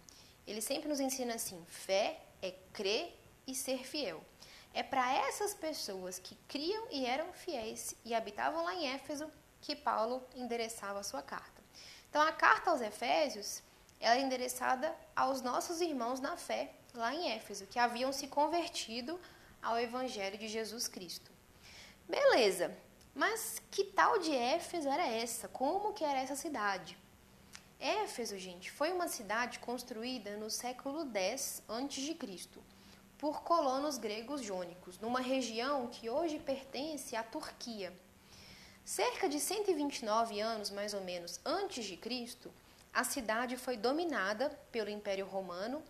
Ele 0.45 0.61
sempre 0.61 0.89
nos 0.89 0.99
ensina 0.99 1.35
assim: 1.35 1.63
fé 1.67 2.19
é 2.41 2.51
crer 2.73 3.17
e 3.47 3.55
ser 3.55 3.85
fiel. 3.85 4.23
É 4.73 4.81
para 4.83 5.13
essas 5.27 5.53
pessoas 5.53 6.17
que 6.17 6.35
criam 6.47 6.87
e 6.91 7.05
eram 7.05 7.31
fiéis 7.33 7.95
e 8.05 8.13
habitavam 8.13 8.63
lá 8.63 8.73
em 8.73 8.87
Éfeso 8.87 9.29
que 9.59 9.75
Paulo 9.75 10.23
endereçava 10.35 10.99
a 10.99 11.03
sua 11.03 11.21
carta. 11.21 11.61
Então, 12.09 12.21
a 12.21 12.31
carta 12.31 12.71
aos 12.71 12.81
Efésios 12.81 13.61
ela 13.99 14.15
é 14.15 14.21
endereçada 14.21 14.93
aos 15.15 15.41
nossos 15.41 15.79
irmãos 15.79 16.19
na 16.19 16.35
fé 16.35 16.73
lá 16.93 17.13
em 17.13 17.31
Éfeso, 17.31 17.67
que 17.67 17.77
haviam 17.77 18.11
se 18.11 18.27
convertido 18.27 19.19
ao 19.61 19.79
Evangelho 19.79 20.37
de 20.37 20.47
Jesus 20.47 20.87
Cristo. 20.87 21.31
Beleza, 22.09 22.75
mas 23.13 23.61
que 23.69 23.83
tal 23.83 24.17
de 24.19 24.35
Éfeso 24.35 24.89
era 24.89 25.05
essa? 25.05 25.47
Como 25.47 25.93
que 25.93 26.03
era 26.03 26.19
essa 26.19 26.35
cidade? 26.35 26.97
Éfeso, 27.79 28.37
gente, 28.37 28.71
foi 28.71 28.91
uma 28.91 29.07
cidade 29.07 29.59
construída 29.59 30.35
no 30.37 30.49
século 30.49 31.07
X 31.13 31.63
a.C. 31.67 32.17
por 33.21 33.43
colonos 33.43 33.97
gregos 33.97 34.41
jônicos, 34.41 34.99
numa 34.99 35.21
região 35.21 35.87
que 35.87 36.09
hoje 36.09 36.39
pertence 36.39 37.15
à 37.15 37.23
Turquia. 37.23 37.93
Cerca 38.83 39.29
de 39.29 39.39
129 39.39 40.41
anos, 40.41 40.69
mais 40.69 40.93
ou 40.93 41.01
menos, 41.01 41.39
antes 41.45 41.85
de 41.85 41.95
Cristo, 41.95 42.51
a 42.91 43.05
cidade 43.05 43.55
foi 43.55 43.77
dominada 43.77 44.49
pelo 44.73 44.89
Império 44.89 45.25
Romano 45.25 45.81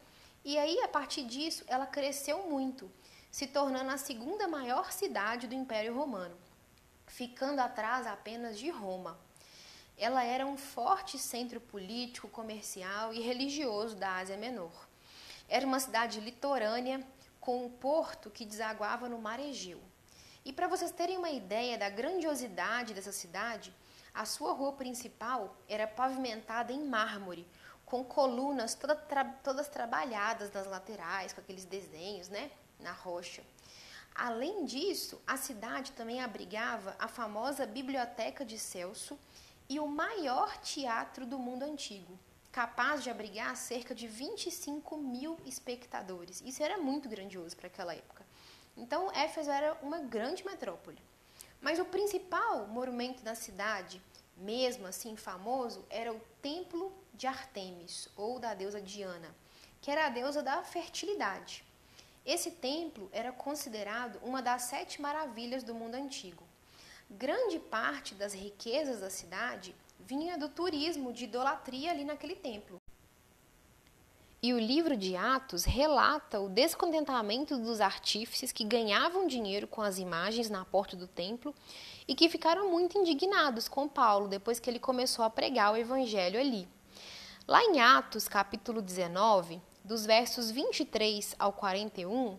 e 0.45 0.57
aí, 0.57 0.79
a 0.81 0.88
partir 0.88 1.23
disso, 1.23 1.63
ela 1.67 1.88
cresceu 1.88 2.50
muito, 2.50 2.91
se 3.31 3.47
tornando 3.47 3.89
a 3.89 3.97
segunda 3.97 4.47
maior 4.47 4.91
cidade 4.91 5.47
do 5.47 5.55
Império 5.55 5.95
Romano 5.95 6.38
ficando 7.11 7.59
atrás 7.59 8.07
apenas 8.07 8.57
de 8.57 8.69
Roma. 8.69 9.19
Ela 9.97 10.23
era 10.23 10.45
um 10.45 10.57
forte 10.57 11.19
centro 11.19 11.59
político, 11.59 12.27
comercial 12.29 13.13
e 13.13 13.19
religioso 13.19 13.95
da 13.95 14.15
Ásia 14.15 14.38
Menor. 14.38 14.88
Era 15.47 15.67
uma 15.67 15.79
cidade 15.79 16.19
litorânea 16.19 17.05
com 17.41 17.65
um 17.65 17.69
porto 17.69 18.29
que 18.29 18.45
desaguava 18.45 19.10
no 19.10 19.17
mar 19.17 19.39
Egeu. 19.39 19.81
E 20.45 20.53
para 20.53 20.67
vocês 20.67 20.91
terem 20.91 21.17
uma 21.17 21.31
ideia 21.31 21.77
da 21.77 21.89
grandiosidade 21.89 22.93
dessa 22.93 23.12
cidade, 23.12 23.75
a 24.13 24.25
sua 24.25 24.53
rua 24.53 24.74
principal 24.74 25.57
era 25.67 25.88
pavimentada 25.88 26.71
em 26.71 26.88
mármore, 26.88 27.48
com 27.83 28.03
colunas 28.03 28.75
toda 28.75 28.95
tra 28.95 29.25
todas 29.25 29.67
trabalhadas 29.67 30.51
nas 30.51 30.67
laterais, 30.67 31.33
com 31.33 31.41
aqueles 31.41 31.65
desenhos 31.65 32.29
né, 32.29 32.51
na 32.79 32.91
rocha. 32.91 33.43
Além 34.13 34.65
disso, 34.65 35.21
a 35.25 35.36
cidade 35.36 35.91
também 35.93 36.21
abrigava 36.21 36.95
a 37.00 37.07
famosa 37.07 37.65
Biblioteca 37.65 38.45
de 38.45 38.57
Celso 38.60 39.17
e 39.67 39.79
o 39.79 39.88
maior 39.88 40.57
teatro 40.57 41.25
do 41.25 41.39
mundo 41.39 41.63
antigo, 41.63 42.17
capaz 42.51 43.03
de 43.03 43.10
abrigar 43.10 43.55
cerca 43.55 43.96
de 43.96 44.08
25 44.08 44.98
mil 44.98 45.38
espectadores. 45.46 46.41
Isso 46.46 46.62
era 46.62 46.77
muito 46.77 47.08
grandioso 47.08 47.55
para 47.55 47.67
aquela 47.67 47.96
época. 47.96 48.25
Então, 48.75 49.12
Éfeso 49.12 49.50
era 49.50 49.77
uma 49.81 50.00
grande 50.00 50.46
metrópole. 50.46 50.98
Mas 51.62 51.79
o 51.79 51.86
principal 51.86 52.67
monumento 52.67 53.24
da 53.24 53.36
cidade, 53.36 54.01
mesmo 54.36 54.88
assim 54.88 55.15
famoso, 55.15 55.86
era 55.89 56.12
o 56.12 56.20
Templo 56.41 56.91
de 57.13 57.27
Artemis, 57.27 58.10
ou 58.15 58.39
da 58.39 58.53
deusa 58.53 58.81
Diana, 58.81 59.36
que 59.79 59.91
era 59.91 60.08
a 60.08 60.10
deusa 60.10 60.41
da 60.41 60.63
fertilidade. 60.63 61.63
Esse 62.25 62.51
templo 62.51 63.10
era 63.12 63.31
considerado 63.31 64.20
uma 64.24 64.41
das 64.41 64.63
sete 64.63 65.01
maravilhas 65.01 65.63
do 65.63 65.74
mundo 65.74 65.96
antigo. 65.96 66.43
Grande 67.10 67.60
parte 67.60 68.13
das 68.15 68.34
riquezas 68.34 69.01
da 69.01 69.10
cidade 69.10 69.75
vinha 70.05 70.38
do 70.38 70.50
turismo 70.50 71.13
de 71.13 71.25
idolatria 71.25 71.91
ali 71.91 72.03
naquele 72.03 72.36
templo. 72.36 72.81
E 74.43 74.53
o 74.53 74.60
livro 74.60 74.98
de 74.98 75.15
Atos 75.15 75.65
relata 75.65 76.39
o 76.39 76.50
descontentamento 76.50 77.60
dos 77.60 77.79
artífices 77.79 78.51
que 78.51 78.63
ganhavam 78.63 79.27
dinheiro 79.27 79.67
com 79.67 79.84
as 79.84 80.00
imagens 80.00 80.50
na 80.50 80.65
porta 80.65 80.98
do 80.98 81.05
templo 81.05 81.53
e 82.08 82.15
que 82.15 82.27
ficaram 82.27 82.72
muito 82.72 82.98
indignados 82.98 83.67
com 83.67 83.88
Paulo 83.88 84.27
depois 84.27 84.60
que 84.60 84.67
ele 84.67 84.79
começou 84.79 85.24
a 85.24 85.29
pregar 85.29 85.72
o 85.72 85.77
evangelho 85.77 86.39
ali. 86.39 86.67
Lá 87.48 87.63
em 87.63 87.79
Atos, 87.79 88.27
capítulo 88.27 88.81
19, 88.81 89.62
dos 89.84 90.08
versos 90.08 90.50
23 90.50 91.36
ao 91.38 91.53
41, 91.53 92.36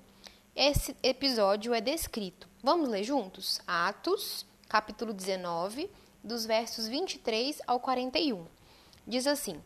esse 0.57 0.97
episódio 1.04 1.73
é 1.73 1.81
descrito. 1.81 2.49
Vamos 2.64 2.88
ler 2.88 3.04
juntos? 3.04 3.61
Atos, 3.64 4.45
capítulo 4.69 5.12
19, 5.12 5.88
dos 6.23 6.47
versos 6.47 6.87
23 6.87 7.61
ao 7.67 7.81
41. 7.81 8.47
Diz 9.07 9.26
assim: 9.26 9.61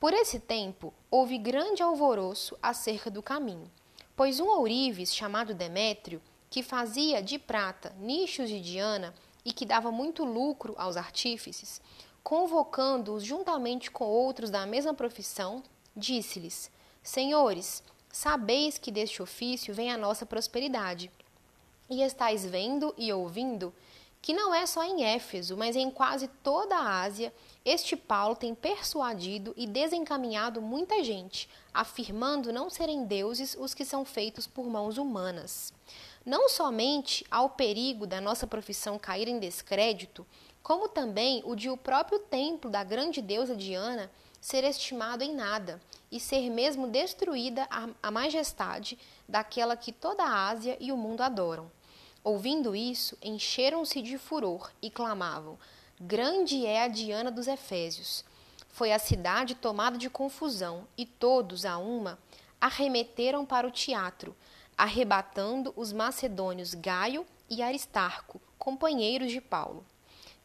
Por 0.00 0.12
esse 0.12 0.40
tempo 0.40 0.92
houve 1.10 1.36
grande 1.38 1.82
alvoroço 1.82 2.56
acerca 2.62 3.10
do 3.10 3.22
caminho, 3.22 3.70
pois 4.16 4.40
um 4.40 4.46
ourives 4.46 5.14
chamado 5.14 5.54
Demétrio, 5.54 6.22
que 6.50 6.62
fazia 6.62 7.22
de 7.22 7.38
prata 7.38 7.94
nichos 7.98 8.48
de 8.48 8.60
Diana 8.60 9.14
e 9.44 9.52
que 9.52 9.66
dava 9.66 9.90
muito 9.92 10.24
lucro 10.24 10.74
aos 10.78 10.96
artífices, 10.96 11.80
convocando-os 12.22 13.22
juntamente 13.22 13.90
com 13.90 14.04
outros 14.04 14.50
da 14.50 14.66
mesma 14.66 14.94
profissão, 14.94 15.62
disse-lhes: 15.94 16.70
Senhores, 17.02 17.82
sabeis 18.10 18.78
que 18.78 18.90
deste 18.90 19.22
ofício 19.22 19.74
vem 19.74 19.90
a 19.90 19.96
nossa 19.96 20.24
prosperidade. 20.24 21.10
E 21.90 22.02
estáis 22.02 22.44
vendo 22.44 22.94
e 22.98 23.10
ouvindo 23.12 23.72
que 24.20 24.32
não 24.32 24.54
é 24.54 24.66
só 24.66 24.82
em 24.84 25.04
Éfeso, 25.04 25.56
mas 25.56 25.76
em 25.76 25.90
quase 25.90 26.28
toda 26.42 26.76
a 26.76 27.02
Ásia, 27.02 27.32
este 27.64 27.96
Paulo 27.96 28.34
tem 28.34 28.54
persuadido 28.54 29.54
e 29.56 29.66
desencaminhado 29.66 30.60
muita 30.60 31.02
gente, 31.02 31.48
afirmando 31.72 32.52
não 32.52 32.68
serem 32.68 33.04
deuses 33.04 33.56
os 33.58 33.74
que 33.74 33.84
são 33.84 34.04
feitos 34.04 34.46
por 34.46 34.66
mãos 34.66 34.98
humanas. 34.98 35.72
Não 36.26 36.48
somente 36.48 37.24
há 37.30 37.42
o 37.42 37.50
perigo 37.50 38.06
da 38.06 38.20
nossa 38.20 38.46
profissão 38.46 38.98
cair 38.98 39.28
em 39.28 39.38
descrédito, 39.38 40.26
como 40.62 40.88
também 40.88 41.42
o 41.46 41.54
de 41.54 41.70
o 41.70 41.76
próprio 41.76 42.18
templo 42.18 42.70
da 42.70 42.84
grande 42.84 43.22
deusa 43.22 43.56
Diana 43.56 44.10
ser 44.40 44.64
estimado 44.64 45.24
em 45.24 45.34
nada 45.34 45.80
e 46.10 46.20
ser 46.20 46.50
mesmo 46.50 46.86
destruída 46.86 47.66
a 48.02 48.10
majestade 48.10 48.98
daquela 49.28 49.76
que 49.76 49.92
toda 49.92 50.22
a 50.22 50.48
Ásia 50.48 50.76
e 50.80 50.92
o 50.92 50.96
mundo 50.96 51.22
adoram. 51.22 51.70
Ouvindo 52.22 52.74
isso, 52.74 53.16
encheram-se 53.22 54.02
de 54.02 54.18
furor 54.18 54.70
e 54.82 54.90
clamavam: 54.90 55.58
Grande 56.00 56.66
é 56.66 56.82
a 56.82 56.88
Diana 56.88 57.30
dos 57.30 57.46
Efésios. 57.46 58.24
Foi 58.68 58.92
a 58.92 58.98
cidade 58.98 59.54
tomada 59.54 59.98
de 59.98 60.08
confusão, 60.08 60.86
e 60.96 61.04
todos, 61.04 61.64
a 61.64 61.78
uma, 61.78 62.18
arremeteram 62.60 63.44
para 63.44 63.66
o 63.66 63.70
teatro, 63.70 64.36
arrebatando 64.76 65.72
os 65.76 65.92
macedônios 65.92 66.74
Gaio 66.74 67.26
e 67.50 67.62
Aristarco, 67.62 68.40
companheiros 68.58 69.32
de 69.32 69.40
Paulo. 69.40 69.84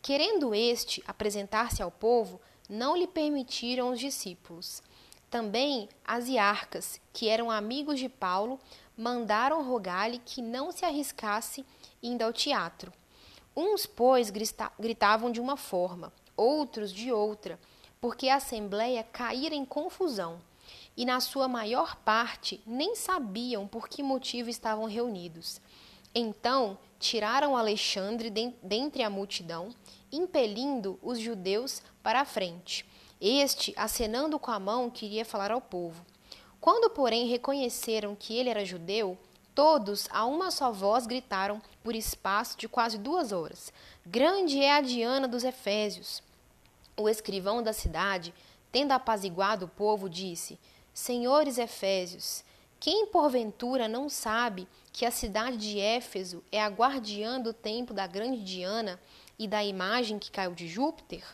Querendo 0.01 0.53
este 0.53 1.03
apresentar-se 1.07 1.81
ao 1.81 1.91
povo, 1.91 2.41
não 2.69 2.95
lhe 2.95 3.07
permitiram 3.07 3.91
os 3.91 3.99
discípulos. 3.99 4.81
Também 5.29 5.89
as 6.05 6.27
iarcas, 6.27 6.99
que 7.11 7.27
eram 7.27 7.49
amigos 7.49 7.99
de 7.99 8.09
Paulo, 8.09 8.59
mandaram 8.97 9.63
rogar-lhe 9.63 10.19
que 10.19 10.41
não 10.41 10.71
se 10.71 10.85
arriscasse 10.85 11.65
indo 12.01 12.21
ao 12.21 12.33
teatro. 12.33 12.91
Uns, 13.55 13.85
pois, 13.85 14.31
gritavam 14.79 15.31
de 15.31 15.39
uma 15.39 15.55
forma, 15.55 16.11
outros 16.35 16.91
de 16.91 17.11
outra, 17.11 17.59
porque 18.01 18.29
a 18.29 18.35
assembleia 18.35 19.03
caíra 19.03 19.55
em 19.55 19.63
confusão, 19.63 20.39
e 20.95 21.05
na 21.05 21.19
sua 21.19 21.47
maior 21.47 21.95
parte 21.97 22.61
nem 22.65 22.95
sabiam 22.95 23.67
por 23.67 23.87
que 23.87 24.03
motivo 24.03 24.49
estavam 24.49 24.85
reunidos. 24.85 25.61
Então 26.13 26.77
tiraram 26.99 27.57
Alexandre 27.57 28.29
dentre 28.61 29.03
a 29.03 29.09
multidão, 29.09 29.69
impelindo 30.11 30.99
os 31.01 31.19
judeus 31.19 31.81
para 32.01 32.21
a 32.21 32.25
frente. 32.25 32.85
Este, 33.19 33.73
acenando 33.75 34.37
com 34.37 34.51
a 34.51 34.59
mão, 34.59 34.89
queria 34.89 35.25
falar 35.25 35.51
ao 35.51 35.61
povo. 35.61 36.05
Quando, 36.63 36.89
porém, 36.89 37.27
reconheceram 37.27 38.15
que 38.15 38.37
ele 38.37 38.47
era 38.47 38.63
judeu, 38.63 39.17
todos, 39.53 40.07
a 40.09 40.23
uma 40.23 40.49
só 40.49 40.71
voz, 40.71 41.05
gritaram 41.05 41.61
por 41.83 41.93
espaço 41.93 42.57
de 42.57 42.69
quase 42.69 42.97
duas 42.97 43.33
horas: 43.33 43.73
Grande 44.05 44.61
é 44.61 44.71
a 44.71 44.79
Diana 44.79 45.27
dos 45.27 45.43
Efésios! 45.43 46.23
O 46.95 47.09
escrivão 47.09 47.61
da 47.61 47.73
cidade, 47.73 48.33
tendo 48.71 48.93
apaziguado 48.93 49.65
o 49.65 49.67
povo, 49.67 50.09
disse: 50.09 50.57
Senhores 50.93 51.57
Efésios, 51.57 52.45
quem 52.79 53.07
porventura 53.07 53.89
não 53.89 54.07
sabe 54.07 54.65
que 54.93 55.05
a 55.05 55.11
cidade 55.11 55.57
de 55.57 55.81
Éfeso 55.81 56.41
é 56.49 56.63
a 56.63 56.69
guardiã 56.69 57.41
do 57.41 57.51
templo 57.51 57.93
da 57.93 58.07
grande 58.07 58.41
Diana 58.41 58.97
e 59.37 59.49
da 59.49 59.61
imagem 59.65 60.17
que 60.17 60.31
caiu 60.31 60.53
de 60.53 60.69
Júpiter? 60.69 61.25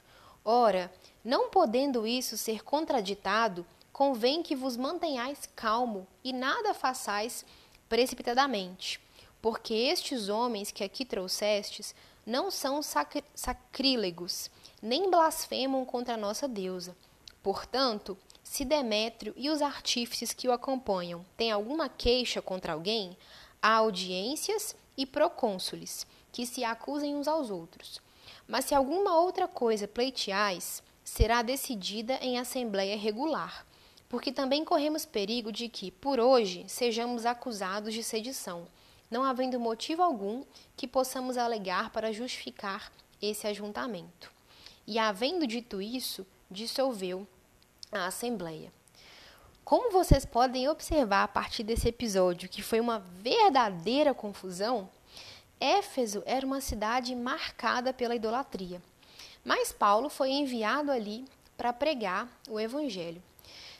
Ora, 0.44 0.92
não 1.24 1.52
podendo 1.52 2.08
isso 2.08 2.36
ser 2.36 2.64
contraditado, 2.64 3.64
convém 4.00 4.42
que 4.42 4.56
vos 4.56 4.78
mantenhais 4.78 5.50
calmo 5.58 6.08
e 6.24 6.32
nada 6.32 6.74
façais 6.74 7.46
precipitadamente, 7.90 8.98
porque 9.42 9.74
estes 9.74 10.30
homens 10.30 10.72
que 10.72 10.86
aqui 10.86 11.04
trouxestes 11.04 11.94
não 12.26 12.50
são 12.50 12.82
sacr 12.82 13.22
sacrílegos, 13.36 14.50
nem 14.82 15.12
blasfemam 15.12 15.84
contra 15.84 16.14
a 16.14 16.18
nossa 16.18 16.48
deusa. 16.48 16.96
Portanto, 17.44 18.18
se 18.42 18.64
Demétrio 18.64 19.34
e 19.36 19.50
os 19.50 19.62
artífices 19.62 20.32
que 20.32 20.48
o 20.48 20.54
acompanham 20.54 21.26
têm 21.36 21.52
alguma 21.52 21.90
queixa 21.90 22.42
contra 22.42 22.72
alguém, 22.72 23.18
há 23.62 23.74
audiências 23.74 24.78
e 24.96 25.06
procônsules 25.06 26.08
que 26.32 26.46
se 26.46 26.64
acusem 26.64 27.18
uns 27.18 27.28
aos 27.28 27.50
outros. 27.50 28.00
Mas 28.48 28.64
se 28.64 28.74
alguma 28.74 29.20
outra 29.20 29.46
coisa 29.46 29.90
pleiteais, 29.90 30.82
será 31.04 31.42
decidida 31.42 32.14
em 32.22 32.40
assembleia 32.40 32.96
regular, 32.96 33.68
porque 34.10 34.32
também 34.32 34.66
corremos 34.66 35.06
perigo 35.06 35.52
de 35.52 35.70
que, 35.70 35.92
por 35.92 36.20
hoje, 36.20 36.66
sejamos 36.68 37.28
acusados 37.28 37.94
de 37.94 38.04
sedição, 38.04 38.68
não 39.10 39.24
havendo 39.24 39.60
motivo 39.60 40.02
algum 40.02 40.44
que 40.76 40.88
possamos 40.88 41.38
alegar 41.38 41.92
para 41.92 42.12
justificar 42.12 42.92
esse 43.22 43.46
ajuntamento. 43.46 44.32
E, 44.88 44.98
havendo 44.98 45.46
dito 45.46 45.80
isso, 45.80 46.26
dissolveu 46.50 47.28
a 47.92 48.08
Assembleia. 48.08 48.74
Como 49.64 49.92
vocês 49.92 50.26
podem 50.26 50.68
observar 50.68 51.24
a 51.24 51.28
partir 51.28 51.62
desse 51.62 51.88
episódio, 51.88 52.50
que 52.50 52.64
foi 52.64 52.80
uma 52.80 52.98
verdadeira 53.22 54.16
confusão, 54.16 54.90
Éfeso 55.60 56.24
era 56.26 56.46
uma 56.46 56.62
cidade 56.62 57.16
marcada 57.16 57.94
pela 57.94 58.16
idolatria. 58.16 58.82
Mas 59.46 59.72
Paulo 59.72 60.10
foi 60.10 60.32
enviado 60.32 60.92
ali 60.92 61.26
para 61.56 61.72
pregar 61.72 62.28
o 62.50 62.60
evangelho. 62.60 63.22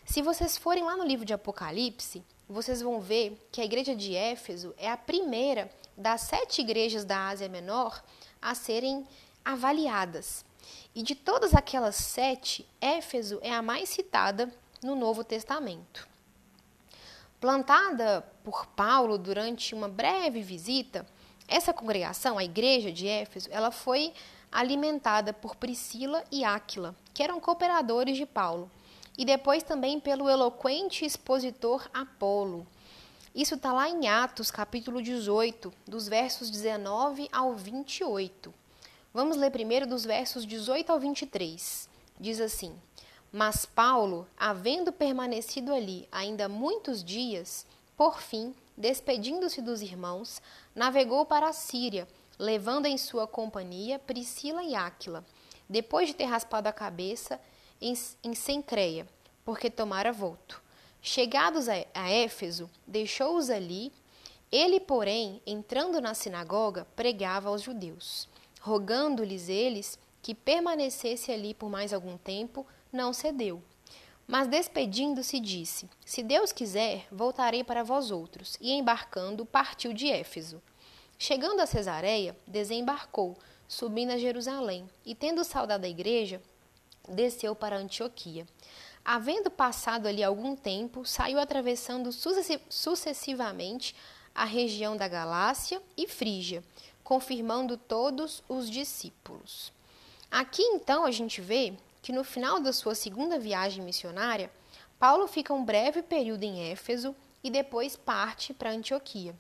Se 0.10 0.24
vocês 0.24 0.58
forem 0.58 0.84
lá 0.84 0.98
no 0.98 1.06
livro 1.06 1.24
de 1.24 1.34
Apocalipse, 1.34 2.26
vocês 2.50 2.82
vão 2.82 3.00
ver 3.00 3.40
que 3.52 3.62
a 3.62 3.64
igreja 3.64 3.96
de 3.96 4.16
Éfeso 4.16 4.74
é 4.76 4.90
a 4.90 4.98
primeira 4.98 5.70
das 5.96 6.22
sete 6.22 6.62
igrejas 6.62 7.06
da 7.06 7.28
Ásia 7.28 7.48
Menor 7.48 8.04
a 8.42 8.56
serem 8.56 9.08
avaliadas. 9.46 10.44
E 10.96 11.04
de 11.04 11.14
todas 11.14 11.54
aquelas 11.54 11.96
sete, 11.96 12.68
Éfeso 12.82 13.38
é 13.44 13.54
a 13.54 13.62
mais 13.62 13.88
citada 13.88 14.52
no 14.82 14.96
Novo 14.96 15.24
Testamento. 15.24 16.08
Plantada 17.40 18.26
por 18.44 18.66
Paulo 18.66 19.16
durante 19.16 19.76
uma 19.76 19.88
breve 19.88 20.42
visita, 20.42 21.06
essa 21.48 21.72
congregação, 21.72 22.40
a 22.40 22.44
igreja 22.44 22.92
de 22.92 23.08
Éfeso, 23.08 23.48
ela 23.52 23.70
foi 23.70 24.12
alimentada 24.52 25.34
por 25.34 25.56
Priscila 25.56 26.24
e 26.32 26.44
Áquila, 26.44 26.96
que 27.14 27.22
eram 27.22 27.40
cooperadores 27.40 28.18
de 28.18 28.26
Paulo, 28.26 28.72
e 29.20 29.26
depois 29.26 29.62
também 29.62 30.00
pelo 30.00 30.30
eloquente 30.30 31.04
expositor 31.04 31.90
Apolo. 31.94 32.66
Isso 33.36 33.56
está 33.56 33.74
lá 33.74 33.90
em 33.90 34.08
Atos, 34.08 34.50
capítulo 34.50 35.02
18, 35.02 35.74
dos 35.86 36.08
versos 36.08 36.50
19 36.50 37.28
ao 37.30 37.54
28. 37.54 38.54
Vamos 39.14 39.36
ler 39.36 39.52
primeiro 39.52 39.86
dos 39.86 40.06
versos 40.06 40.46
18 40.46 40.90
ao 40.90 41.02
23. 41.02 41.90
Diz 42.18 42.40
assim: 42.40 42.74
Mas 43.30 43.66
Paulo, 43.66 44.26
havendo 44.38 44.90
permanecido 44.90 45.74
ali 45.74 46.08
ainda 46.10 46.48
muitos 46.48 47.04
dias, 47.04 47.66
por 47.98 48.22
fim, 48.22 48.56
despedindo-se 48.78 49.62
dos 49.62 49.82
irmãos, 49.82 50.42
navegou 50.74 51.26
para 51.26 51.50
a 51.50 51.54
Síria, 51.54 52.08
levando 52.40 52.86
em 52.86 52.98
sua 52.98 53.28
companhia 53.28 54.00
Priscila 54.00 54.64
e 54.64 54.76
Áquila, 54.76 55.26
depois 55.68 56.08
de 56.08 56.14
ter 56.16 56.24
raspado 56.24 56.70
a 56.70 56.72
cabeça 56.74 57.38
em, 57.82 57.94
em 58.24 58.34
Sencreia, 58.34 59.08
porque 59.44 59.70
tomara 59.70 60.12
volto. 60.12 60.62
Chegados 61.02 61.70
a, 61.70 61.74
a 61.94 62.10
Éfeso, 62.10 62.70
deixou-os 62.86 63.50
ali. 63.50 63.92
Ele, 64.52 64.80
porém, 64.80 65.42
entrando 65.46 66.02
na 66.02 66.14
sinagoga, 66.14 66.86
pregava 66.96 67.50
aos 67.50 67.62
judeus 67.62 68.28
rogando-lhes 68.60 69.50
eles 69.50 69.98
que 70.22 70.36
permanecesse 70.36 71.32
ali 71.32 71.54
por 71.54 71.70
mais 71.70 71.94
algum 71.94 72.18
tempo, 72.18 72.66
não 72.92 73.14
cedeu. 73.14 73.62
Mas 74.28 74.48
despedindo-se, 74.48 75.40
disse: 75.40 75.90
Se 76.06 76.22
Deus 76.22 76.52
quiser, 76.52 77.08
voltarei 77.12 77.64
para 77.64 77.84
vós 77.84 78.12
outros. 78.12 78.58
E 78.62 78.72
embarcando, 78.74 79.46
partiu 79.46 79.94
de 79.94 80.08
Éfeso. 80.08 80.62
Chegando 81.18 81.62
a 81.62 81.66
Cesareia, 81.66 82.38
desembarcou, 82.46 83.38
subindo 83.68 84.12
a 84.12 84.18
Jerusalém, 84.18 84.88
e 85.06 85.16
tendo 85.16 85.44
saudado 85.44 85.86
a 85.86 85.90
igreja, 85.90 86.42
desceu 87.10 87.56
para 87.56 87.78
Antioquia. 87.78 88.48
Havendo 89.04 89.50
passado 89.50 90.08
ali 90.08 90.24
algum 90.24 90.56
tempo, 90.56 91.06
saiu 91.06 91.40
atravessando 91.40 92.12
sucessivamente 92.70 93.96
a 94.36 94.46
região 94.46 94.96
da 94.96 95.08
Galácia 95.08 95.82
e 95.98 96.08
Frígia, 96.08 96.64
confirmando 97.04 97.76
todos 97.76 98.44
os 98.48 98.70
discípulos. 98.70 99.74
Aqui 100.30 100.62
então 100.62 101.06
a 101.06 101.12
gente 101.12 101.42
vê 101.42 101.74
que 102.02 102.12
no 102.12 102.24
final 102.24 102.60
da 102.60 102.72
sua 102.72 102.96
segunda 102.96 103.40
viagem 103.40 103.84
missionária, 103.84 104.52
Paulo 105.00 105.28
fica 105.28 105.54
um 105.54 105.66
breve 105.66 106.02
período 106.02 106.44
em 106.44 106.72
Éfeso 106.72 107.16
e 107.44 107.50
depois 107.50 107.96
parte 107.96 108.54
para 108.54 108.72
Antioquia. 108.72 109.36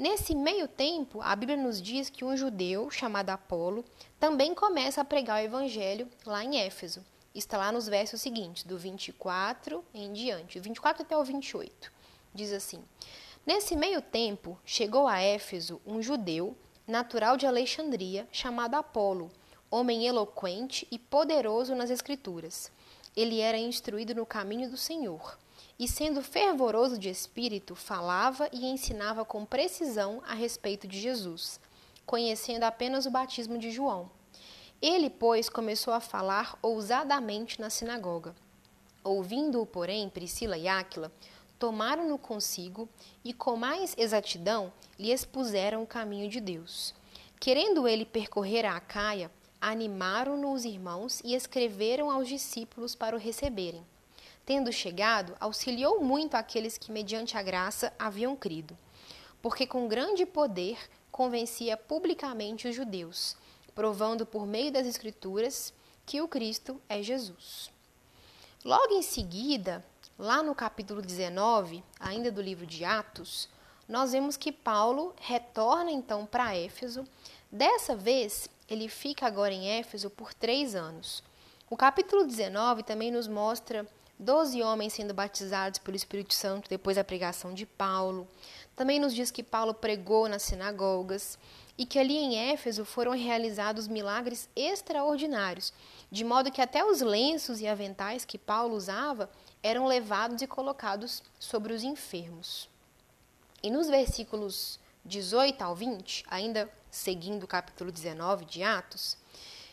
Nesse 0.00 0.34
meio 0.34 0.66
tempo, 0.66 1.20
a 1.20 1.36
Bíblia 1.36 1.58
nos 1.58 1.78
diz 1.78 2.08
que 2.08 2.24
um 2.24 2.34
judeu 2.34 2.90
chamado 2.90 3.28
Apolo 3.28 3.84
também 4.18 4.54
começa 4.54 5.02
a 5.02 5.04
pregar 5.04 5.42
o 5.42 5.44
evangelho 5.44 6.08
lá 6.24 6.42
em 6.42 6.58
Éfeso. 6.58 7.04
Está 7.34 7.58
lá 7.58 7.70
nos 7.70 7.86
versos 7.86 8.18
seguintes, 8.22 8.62
do 8.62 8.78
24 8.78 9.84
em 9.92 10.10
diante, 10.14 10.58
do 10.58 10.62
24 10.64 11.02
até 11.02 11.14
o 11.14 11.22
28. 11.22 11.92
Diz 12.32 12.50
assim: 12.50 12.82
Nesse 13.44 13.76
meio 13.76 14.00
tempo, 14.00 14.58
chegou 14.64 15.06
a 15.06 15.20
Éfeso 15.20 15.82
um 15.86 16.00
judeu 16.00 16.56
natural 16.86 17.36
de 17.36 17.46
Alexandria, 17.46 18.26
chamado 18.32 18.76
Apolo, 18.76 19.30
homem 19.70 20.06
eloquente 20.06 20.88
e 20.90 20.98
poderoso 20.98 21.74
nas 21.74 21.90
Escrituras. 21.90 22.72
Ele 23.14 23.40
era 23.40 23.58
instruído 23.58 24.14
no 24.14 24.24
caminho 24.24 24.70
do 24.70 24.78
Senhor, 24.78 25.38
e 25.80 25.88
sendo 25.88 26.20
fervoroso 26.20 26.98
de 26.98 27.08
espírito, 27.08 27.74
falava 27.74 28.50
e 28.52 28.66
ensinava 28.66 29.24
com 29.24 29.46
precisão 29.46 30.22
a 30.26 30.34
respeito 30.34 30.86
de 30.86 31.00
Jesus, 31.00 31.58
conhecendo 32.04 32.64
apenas 32.64 33.06
o 33.06 33.10
batismo 33.10 33.56
de 33.56 33.70
João. 33.70 34.10
Ele, 34.82 35.08
pois, 35.08 35.48
começou 35.48 35.94
a 35.94 36.00
falar 36.00 36.58
ousadamente 36.60 37.58
na 37.58 37.70
sinagoga. 37.70 38.36
Ouvindo-o, 39.02 39.64
porém, 39.64 40.10
Priscila 40.10 40.58
e 40.58 40.68
Áquila, 40.68 41.10
tomaram-no 41.58 42.18
consigo 42.18 42.86
e, 43.24 43.32
com 43.32 43.56
mais 43.56 43.94
exatidão, 43.96 44.70
lhe 44.98 45.10
expuseram 45.10 45.82
o 45.82 45.86
caminho 45.86 46.28
de 46.28 46.42
Deus. 46.42 46.94
Querendo 47.40 47.88
ele 47.88 48.04
percorrer 48.04 48.66
a 48.66 48.76
Acaia, 48.76 49.30
animaram-no 49.58 50.52
os 50.52 50.66
irmãos 50.66 51.22
e 51.24 51.34
escreveram 51.34 52.10
aos 52.10 52.28
discípulos 52.28 52.94
para 52.94 53.16
o 53.16 53.18
receberem. 53.18 53.82
Tendo 54.44 54.72
chegado, 54.72 55.36
auxiliou 55.38 56.02
muito 56.02 56.34
aqueles 56.34 56.76
que, 56.76 56.90
mediante 56.90 57.36
a 57.36 57.42
graça, 57.42 57.92
haviam 57.98 58.34
crido, 58.34 58.76
porque 59.40 59.66
com 59.66 59.88
grande 59.88 60.26
poder 60.26 60.78
convencia 61.10 61.76
publicamente 61.76 62.68
os 62.68 62.74
judeus, 62.74 63.36
provando 63.74 64.24
por 64.26 64.46
meio 64.46 64.72
das 64.72 64.86
Escrituras 64.86 65.72
que 66.04 66.20
o 66.20 66.28
Cristo 66.28 66.80
é 66.88 67.02
Jesus. 67.02 67.70
Logo 68.64 68.92
em 68.92 69.02
seguida, 69.02 69.84
lá 70.18 70.42
no 70.42 70.54
capítulo 70.54 71.00
19, 71.00 71.82
ainda 71.98 72.30
do 72.30 72.42
livro 72.42 72.66
de 72.66 72.84
Atos, 72.84 73.48
nós 73.88 74.12
vemos 74.12 74.36
que 74.36 74.52
Paulo 74.52 75.14
retorna 75.20 75.90
então 75.90 76.24
para 76.26 76.54
Éfeso. 76.54 77.04
Dessa 77.50 77.96
vez, 77.96 78.48
ele 78.68 78.88
fica 78.88 79.26
agora 79.26 79.52
em 79.52 79.68
Éfeso 79.68 80.08
por 80.10 80.32
três 80.32 80.74
anos. 80.74 81.22
O 81.68 81.76
capítulo 81.76 82.24
19 82.24 82.82
também 82.82 83.10
nos 83.10 83.26
mostra 83.26 83.86
doze 84.20 84.62
homens 84.62 84.92
sendo 84.92 85.14
batizados 85.14 85.78
pelo 85.78 85.96
Espírito 85.96 86.34
Santo 86.34 86.68
depois 86.68 86.96
da 86.96 87.02
pregação 87.02 87.54
de 87.54 87.64
Paulo. 87.64 88.28
Também 88.76 89.00
nos 89.00 89.14
diz 89.14 89.30
que 89.30 89.42
Paulo 89.42 89.72
pregou 89.72 90.28
nas 90.28 90.42
sinagogas 90.42 91.38
e 91.78 91.86
que 91.86 91.98
ali 91.98 92.18
em 92.18 92.52
Éfeso 92.52 92.84
foram 92.84 93.12
realizados 93.12 93.88
milagres 93.88 94.46
extraordinários, 94.54 95.72
de 96.10 96.22
modo 96.22 96.50
que 96.50 96.60
até 96.60 96.84
os 96.84 97.00
lenços 97.00 97.60
e 97.60 97.66
aventais 97.66 98.26
que 98.26 98.36
Paulo 98.36 98.76
usava 98.76 99.30
eram 99.62 99.86
levados 99.86 100.42
e 100.42 100.46
colocados 100.46 101.22
sobre 101.38 101.72
os 101.72 101.82
enfermos. 101.82 102.68
E 103.62 103.70
nos 103.70 103.88
versículos 103.88 104.78
18 105.04 105.62
ao 105.62 105.74
20, 105.74 106.24
ainda 106.28 106.70
seguindo 106.90 107.44
o 107.44 107.48
capítulo 107.48 107.90
19 107.90 108.44
de 108.44 108.62
Atos, 108.62 109.16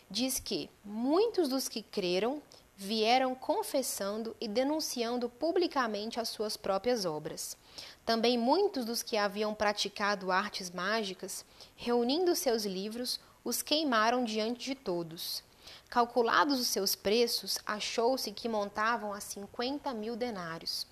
diz 0.10 0.40
que 0.40 0.70
muitos 0.86 1.50
dos 1.50 1.68
que 1.68 1.82
creram 1.82 2.42
vieram 2.80 3.34
confessando 3.34 4.36
e 4.40 4.48
denunciando 4.48 5.28
publicamente 5.28 6.20
as 6.20 6.30
suas 6.30 6.56
próprias 6.56 7.06
obras. 7.06 7.58
Também 8.06 8.38
muitos 8.38 8.86
dos 8.86 9.02
que 9.02 9.18
haviam 9.18 9.56
praticado 9.56 10.32
artes 10.32 10.70
mágicas, 10.70 11.44
reunindo 11.76 12.36
seus 12.36 12.66
livros, 12.66 13.20
os 13.44 13.64
queimaram 13.64 14.24
diante 14.24 14.66
de 14.66 14.76
todos. 14.76 15.44
Calculados 15.90 16.60
os 16.60 16.68
seus 16.68 16.96
preços, 16.96 17.58
achou-se 17.66 18.32
que 18.32 18.48
montavam 18.48 19.12
a 19.12 19.20
cinquenta 19.20 19.92
mil 19.92 20.16
denários. 20.16 20.86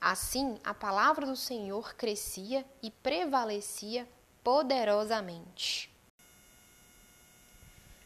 Assim, 0.00 0.58
a 0.62 0.72
palavra 0.72 1.26
do 1.26 1.36
Senhor 1.36 1.94
crescia 1.94 2.64
e 2.80 2.90
prevalecia 2.90 4.08
poderosamente. 4.44 5.90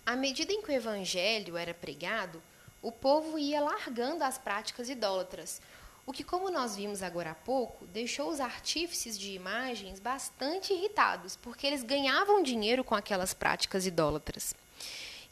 À 0.06 0.16
medida 0.16 0.52
em 0.52 0.62
que 0.62 0.70
o 0.70 0.74
evangelho 0.74 1.56
era 1.56 1.74
pregado, 1.74 2.42
o 2.86 2.92
povo 2.92 3.36
ia 3.36 3.60
largando 3.60 4.22
as 4.22 4.38
práticas 4.38 4.88
idólatras, 4.88 5.60
o 6.06 6.12
que, 6.12 6.22
como 6.22 6.52
nós 6.52 6.76
vimos 6.76 7.02
agora 7.02 7.32
há 7.32 7.34
pouco, 7.34 7.84
deixou 7.86 8.30
os 8.30 8.38
artífices 8.38 9.18
de 9.18 9.32
imagens 9.32 9.98
bastante 9.98 10.72
irritados, 10.72 11.34
porque 11.34 11.66
eles 11.66 11.82
ganhavam 11.82 12.44
dinheiro 12.44 12.84
com 12.84 12.94
aquelas 12.94 13.34
práticas 13.34 13.88
idólatras. 13.88 14.54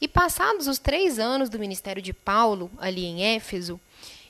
E 0.00 0.08
passados 0.08 0.66
os 0.66 0.80
três 0.80 1.20
anos 1.20 1.48
do 1.48 1.60
ministério 1.60 2.02
de 2.02 2.12
Paulo, 2.12 2.68
ali 2.76 3.04
em 3.04 3.22
Éfeso, 3.22 3.80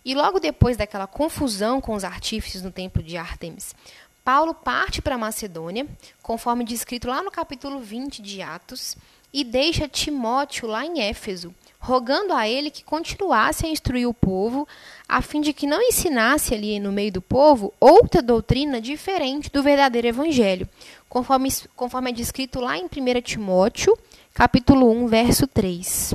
e 0.04 0.14
logo 0.14 0.38
depois 0.38 0.76
daquela 0.76 1.06
confusão 1.06 1.80
com 1.80 1.94
os 1.94 2.04
artífices 2.04 2.60
no 2.60 2.70
templo 2.70 3.02
de 3.02 3.16
Ártemis, 3.16 3.74
Paulo 4.22 4.52
parte 4.52 5.00
para 5.00 5.16
Macedônia, 5.16 5.86
conforme 6.22 6.62
descrito 6.62 7.08
lá 7.08 7.22
no 7.22 7.30
capítulo 7.30 7.80
20 7.80 8.20
de 8.20 8.42
Atos, 8.42 8.98
e 9.32 9.42
deixa 9.42 9.88
Timóteo 9.88 10.68
lá 10.68 10.84
em 10.84 11.00
Éfeso, 11.00 11.54
rogando 11.84 12.32
a 12.32 12.48
ele 12.48 12.70
que 12.70 12.82
continuasse 12.82 13.66
a 13.66 13.68
instruir 13.68 14.08
o 14.08 14.14
povo, 14.14 14.66
a 15.06 15.20
fim 15.20 15.42
de 15.42 15.52
que 15.52 15.66
não 15.66 15.82
ensinasse 15.82 16.54
ali 16.54 16.80
no 16.80 16.90
meio 16.90 17.12
do 17.12 17.20
povo 17.20 17.74
outra 17.78 18.22
doutrina 18.22 18.80
diferente 18.80 19.50
do 19.50 19.62
verdadeiro 19.62 20.08
evangelho, 20.08 20.66
conforme, 21.10 21.50
conforme 21.76 22.10
é 22.10 22.14
descrito 22.14 22.58
lá 22.58 22.78
em 22.78 22.84
1 22.86 22.88
Timóteo, 23.20 23.96
capítulo 24.32 24.90
1, 24.90 25.06
verso 25.08 25.46
3. 25.46 26.14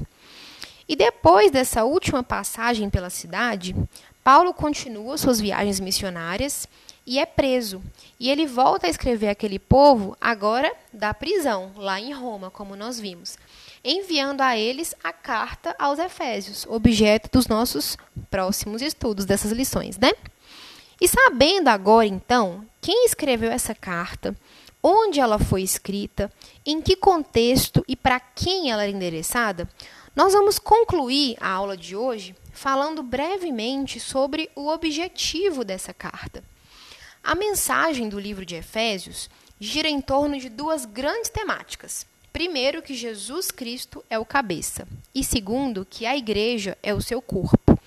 E 0.87 0.95
depois 0.95 1.51
dessa 1.51 1.83
última 1.83 2.23
passagem 2.23 2.89
pela 2.89 3.11
cidade, 3.11 3.75
Paulo 4.23 4.55
continua 4.55 5.19
suas 5.19 5.39
viagens 5.39 5.79
missionárias 5.79 6.67
e 7.09 7.17
é 7.17 7.25
preso. 7.25 7.81
E 8.19 8.29
ele 8.29 8.45
volta 8.45 8.85
a 8.85 8.89
escrever 8.89 9.29
aquele 9.29 9.57
povo 9.57 10.15
agora 10.21 10.71
da 10.93 11.11
prisão, 11.11 11.71
lá 11.75 11.99
em 11.99 12.13
Roma, 12.13 12.51
como 12.51 12.75
nós 12.75 12.99
vimos, 12.99 13.35
enviando 13.83 14.41
a 14.41 14.55
eles 14.55 14.93
a 15.03 15.11
carta 15.11 15.75
aos 15.79 15.97
Efésios, 15.97 16.67
objeto 16.69 17.27
dos 17.31 17.47
nossos 17.47 17.97
próximos 18.29 18.83
estudos 18.83 19.25
dessas 19.25 19.51
lições, 19.51 19.97
né? 19.97 20.11
E 21.01 21.07
sabendo 21.07 21.69
agora 21.69 22.05
então 22.05 22.63
quem 22.79 23.07
escreveu 23.07 23.51
essa 23.51 23.73
carta, 23.73 24.35
onde 24.83 25.19
ela 25.19 25.39
foi 25.39 25.63
escrita, 25.63 26.31
em 26.63 26.79
que 26.79 26.95
contexto 26.95 27.83
e 27.87 27.95
para 27.95 28.19
quem 28.19 28.69
ela 28.69 28.83
era 28.83 28.91
endereçada, 28.91 29.67
nós 30.15 30.33
vamos 30.33 30.59
concluir 30.59 31.37
a 31.41 31.49
aula 31.49 31.75
de 31.75 31.95
hoje 31.95 32.35
falando 32.53 33.01
brevemente 33.01 33.99
sobre 33.99 34.47
o 34.55 34.67
objetivo 34.67 35.63
dessa 35.63 35.91
carta. 35.91 36.43
A 37.29 37.35
mensagem 37.35 38.09
do 38.09 38.19
livro 38.19 38.43
de 38.43 38.55
Efésios 38.55 39.29
gira 39.59 39.87
em 39.87 40.01
torno 40.01 40.39
de 40.39 40.49
duas 40.49 40.83
grandes 40.83 41.29
temáticas. 41.29 42.03
Primeiro, 42.33 42.81
que 42.81 42.95
Jesus 42.95 43.51
Cristo 43.51 44.03
é 44.09 44.17
o 44.17 44.25
cabeça, 44.25 44.87
e 45.13 45.23
segundo, 45.23 45.85
que 45.87 46.07
a 46.07 46.17
igreja 46.17 46.75
é 46.81 46.91
o 46.91 47.03
seu 47.03 47.21
corpo, 47.21 47.79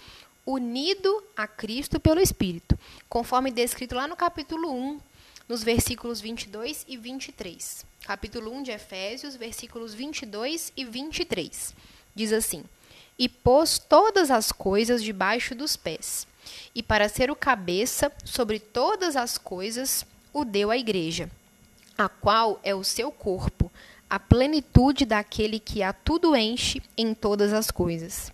unido 0.46 1.24
a 1.36 1.48
Cristo 1.48 1.98
pelo 1.98 2.20
Espírito, 2.20 2.78
conforme 3.08 3.50
descrito 3.50 3.96
lá 3.96 4.06
no 4.06 4.14
capítulo 4.14 4.72
1, 4.72 5.00
nos 5.48 5.64
versículos 5.64 6.20
22 6.20 6.84
e 6.86 6.96
23. 6.96 7.84
Capítulo 8.04 8.52
1 8.52 8.62
de 8.62 8.70
Efésios, 8.70 9.34
versículos 9.34 9.92
22 9.92 10.72
e 10.76 10.84
23. 10.84 11.74
Diz 12.14 12.32
assim: 12.32 12.62
E 13.18 13.28
pôs 13.28 13.80
todas 13.80 14.30
as 14.30 14.52
coisas 14.52 15.02
debaixo 15.02 15.52
dos 15.52 15.76
pés 15.76 16.30
e 16.74 16.82
para 16.82 17.08
ser 17.08 17.30
o 17.30 17.36
cabeça 17.36 18.10
sobre 18.24 18.58
todas 18.58 19.16
as 19.16 19.38
coisas, 19.38 20.06
o 20.32 20.44
deu 20.44 20.70
à 20.70 20.76
igreja, 20.76 21.30
a 21.96 22.08
qual 22.08 22.58
é 22.62 22.74
o 22.74 22.84
seu 22.84 23.10
corpo, 23.10 23.70
a 24.08 24.18
plenitude 24.18 25.04
daquele 25.04 25.58
que 25.58 25.82
a 25.82 25.92
tudo 25.92 26.36
enche 26.36 26.82
em 26.96 27.14
todas 27.14 27.52
as 27.52 27.70
coisas. 27.70 28.32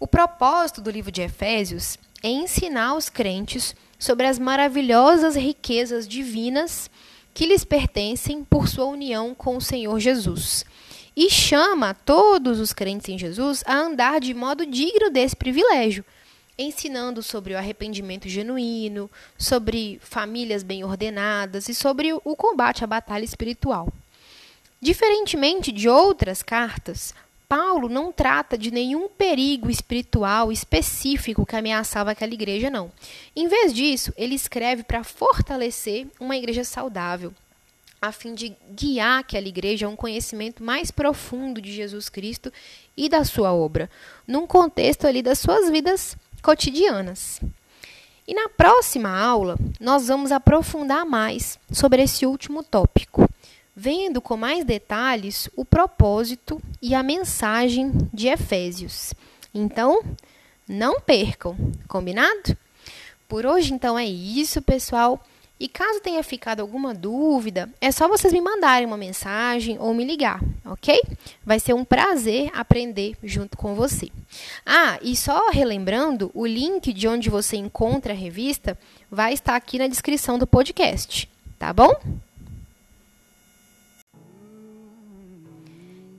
O 0.00 0.06
propósito 0.06 0.80
do 0.80 0.90
livro 0.90 1.12
de 1.12 1.22
Efésios 1.22 1.98
é 2.22 2.28
ensinar 2.28 2.94
os 2.94 3.08
crentes 3.08 3.74
sobre 3.98 4.26
as 4.26 4.38
maravilhosas 4.38 5.36
riquezas 5.36 6.06
divinas 6.06 6.90
que 7.32 7.46
lhes 7.46 7.64
pertencem 7.64 8.44
por 8.44 8.68
sua 8.68 8.84
união 8.86 9.34
com 9.34 9.56
o 9.56 9.60
Senhor 9.60 9.98
Jesus. 9.98 10.64
E 11.16 11.30
chama 11.30 11.94
todos 11.94 12.60
os 12.60 12.72
crentes 12.72 13.08
em 13.08 13.18
Jesus 13.18 13.62
a 13.66 13.76
andar 13.76 14.20
de 14.20 14.34
modo 14.34 14.66
digno 14.66 15.10
desse 15.10 15.36
privilégio, 15.36 16.04
ensinando 16.58 17.22
sobre 17.22 17.54
o 17.54 17.58
arrependimento 17.58 18.28
genuíno, 18.28 19.10
sobre 19.36 20.00
famílias 20.02 20.62
bem 20.62 20.84
ordenadas 20.84 21.68
e 21.68 21.74
sobre 21.74 22.12
o 22.12 22.36
combate 22.36 22.84
à 22.84 22.86
batalha 22.86 23.24
espiritual. 23.24 23.92
Diferentemente 24.80 25.72
de 25.72 25.88
outras 25.88 26.42
cartas, 26.42 27.14
Paulo 27.48 27.88
não 27.88 28.12
trata 28.12 28.56
de 28.56 28.70
nenhum 28.70 29.08
perigo 29.08 29.70
espiritual 29.70 30.50
específico 30.50 31.46
que 31.46 31.56
ameaçava 31.56 32.10
aquela 32.10 32.34
igreja, 32.34 32.70
não. 32.70 32.90
Em 33.34 33.48
vez 33.48 33.72
disso, 33.72 34.12
ele 34.16 34.34
escreve 34.34 34.82
para 34.82 35.04
fortalecer 35.04 36.06
uma 36.18 36.36
igreja 36.36 36.64
saudável, 36.64 37.32
a 38.00 38.12
fim 38.12 38.34
de 38.34 38.56
guiar 38.70 39.20
aquela 39.20 39.48
igreja 39.48 39.86
a 39.86 39.88
um 39.88 39.96
conhecimento 39.96 40.62
mais 40.62 40.90
profundo 40.90 41.60
de 41.60 41.72
Jesus 41.72 42.08
Cristo 42.08 42.52
e 42.96 43.08
da 43.08 43.24
sua 43.24 43.52
obra, 43.52 43.90
num 44.26 44.46
contexto 44.46 45.06
ali 45.06 45.22
das 45.22 45.38
suas 45.38 45.70
vidas 45.70 46.16
cotidianas. 46.44 47.40
E 48.28 48.34
na 48.34 48.50
próxima 48.50 49.08
aula, 49.08 49.56
nós 49.80 50.08
vamos 50.08 50.30
aprofundar 50.30 51.04
mais 51.06 51.58
sobre 51.72 52.02
esse 52.02 52.26
último 52.26 52.62
tópico, 52.62 53.28
vendo 53.74 54.20
com 54.20 54.36
mais 54.36 54.64
detalhes 54.64 55.48
o 55.56 55.64
propósito 55.64 56.60
e 56.80 56.94
a 56.94 57.02
mensagem 57.02 57.92
de 58.12 58.28
Efésios. 58.28 59.14
Então, 59.54 60.02
não 60.68 61.00
percam, 61.00 61.56
combinado? 61.88 62.56
Por 63.26 63.46
hoje, 63.46 63.72
então, 63.72 63.98
é 63.98 64.04
isso, 64.04 64.60
pessoal. 64.60 65.24
E 65.58 65.68
caso 65.68 66.00
tenha 66.00 66.22
ficado 66.22 66.60
alguma 66.60 66.92
dúvida, 66.92 67.70
é 67.80 67.92
só 67.92 68.08
vocês 68.08 68.32
me 68.32 68.40
mandarem 68.40 68.86
uma 68.86 68.96
mensagem 68.96 69.78
ou 69.78 69.94
me 69.94 70.04
ligar, 70.04 70.42
ok? 70.64 71.00
Vai 71.44 71.60
ser 71.60 71.74
um 71.74 71.84
prazer 71.84 72.50
aprender 72.52 73.16
junto 73.22 73.56
com 73.56 73.74
você. 73.74 74.10
Ah, 74.66 74.98
e 75.00 75.14
só 75.14 75.50
relembrando, 75.50 76.30
o 76.34 76.44
link 76.44 76.92
de 76.92 77.06
onde 77.06 77.30
você 77.30 77.56
encontra 77.56 78.12
a 78.12 78.16
revista 78.16 78.76
vai 79.08 79.32
estar 79.32 79.54
aqui 79.54 79.78
na 79.78 79.86
descrição 79.86 80.38
do 80.38 80.46
podcast, 80.46 81.30
tá 81.56 81.72
bom? 81.72 81.94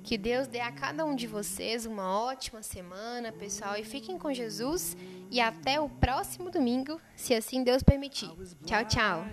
Que 0.05 0.19
Deus 0.19 0.45
dê 0.45 0.59
a 0.59 0.71
cada 0.71 1.03
um 1.03 1.15
de 1.15 1.25
vocês 1.25 1.87
uma 1.87 2.07
ótima 2.07 2.61
semana, 2.61 3.31
pessoal, 3.31 3.75
e 3.75 3.83
fiquem 3.83 4.19
com 4.19 4.31
Jesus 4.31 4.95
e 5.31 5.41
até 5.41 5.79
o 5.81 5.89
próximo 5.89 6.51
domingo, 6.51 7.01
se 7.15 7.33
assim 7.33 7.63
Deus 7.63 7.81
permitir. 7.81 8.29
Tchau, 8.63 8.85
tchau. 8.85 9.25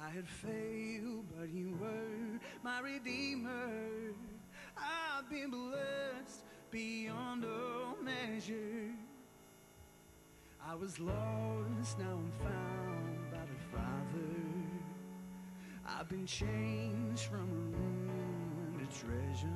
I 0.00 0.10
had 0.10 0.28
failed, 0.28 1.24
but 1.36 1.50
you 1.52 1.76
were 1.80 2.40
my 2.62 2.80
redeemer. 2.80 4.14
I've 4.76 5.28
been 5.28 5.50
blessed 5.50 6.44
beyond 6.70 7.44
all 7.44 7.96
measure. 8.02 8.94
I 10.70 10.74
was 10.74 11.00
lost, 11.00 11.98
now 11.98 12.04
I'm 12.10 12.30
found 12.42 13.30
by 13.30 13.38
the 13.38 13.58
Father. 13.72 14.34
I've 15.86 16.10
been 16.10 16.26
changed 16.26 17.22
from 17.22 17.48
a 17.48 17.76
ruin 17.78 18.78
to 18.78 19.00
treasure. 19.00 19.48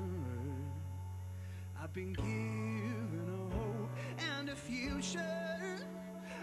I've 1.79 1.93
been 1.93 2.15
given 2.15 3.29
a 3.29 3.55
hope 3.55 3.91
and 4.39 4.49
a 4.49 4.57
future. 4.57 5.87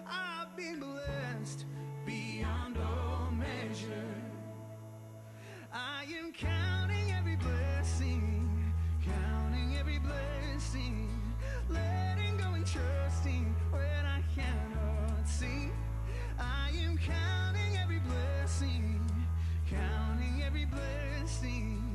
I've 0.07 0.55
been 0.55 0.79
blessed 0.79 1.65
beyond 2.05 2.77
all 2.77 3.31
measure. 3.31 4.13
I 5.73 6.05
am 6.15 6.31
counting 6.31 7.11
every 7.17 7.37
blessing, 7.37 8.71
counting 9.03 9.77
every 9.79 9.97
blessing, 9.97 11.18
letting 11.69 12.37
go 12.37 12.53
and 12.53 12.65
trusting 12.65 13.55
when 13.71 14.05
I 14.05 14.21
cannot 14.35 15.27
see. 15.27 15.71
I 16.39 16.71
am 16.83 16.97
counting 16.97 17.77
every 17.77 17.99
blessing, 17.99 18.99
counting 19.69 20.43
every 20.43 20.65
blessing. 20.65 21.88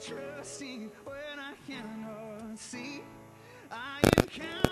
Trusting 0.00 0.90
when 1.04 1.38
I 1.38 1.52
cannot 1.66 2.58
see. 2.58 3.02
I 3.70 4.00
am 4.16 4.26
counting 4.28 4.69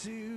to 0.00 0.31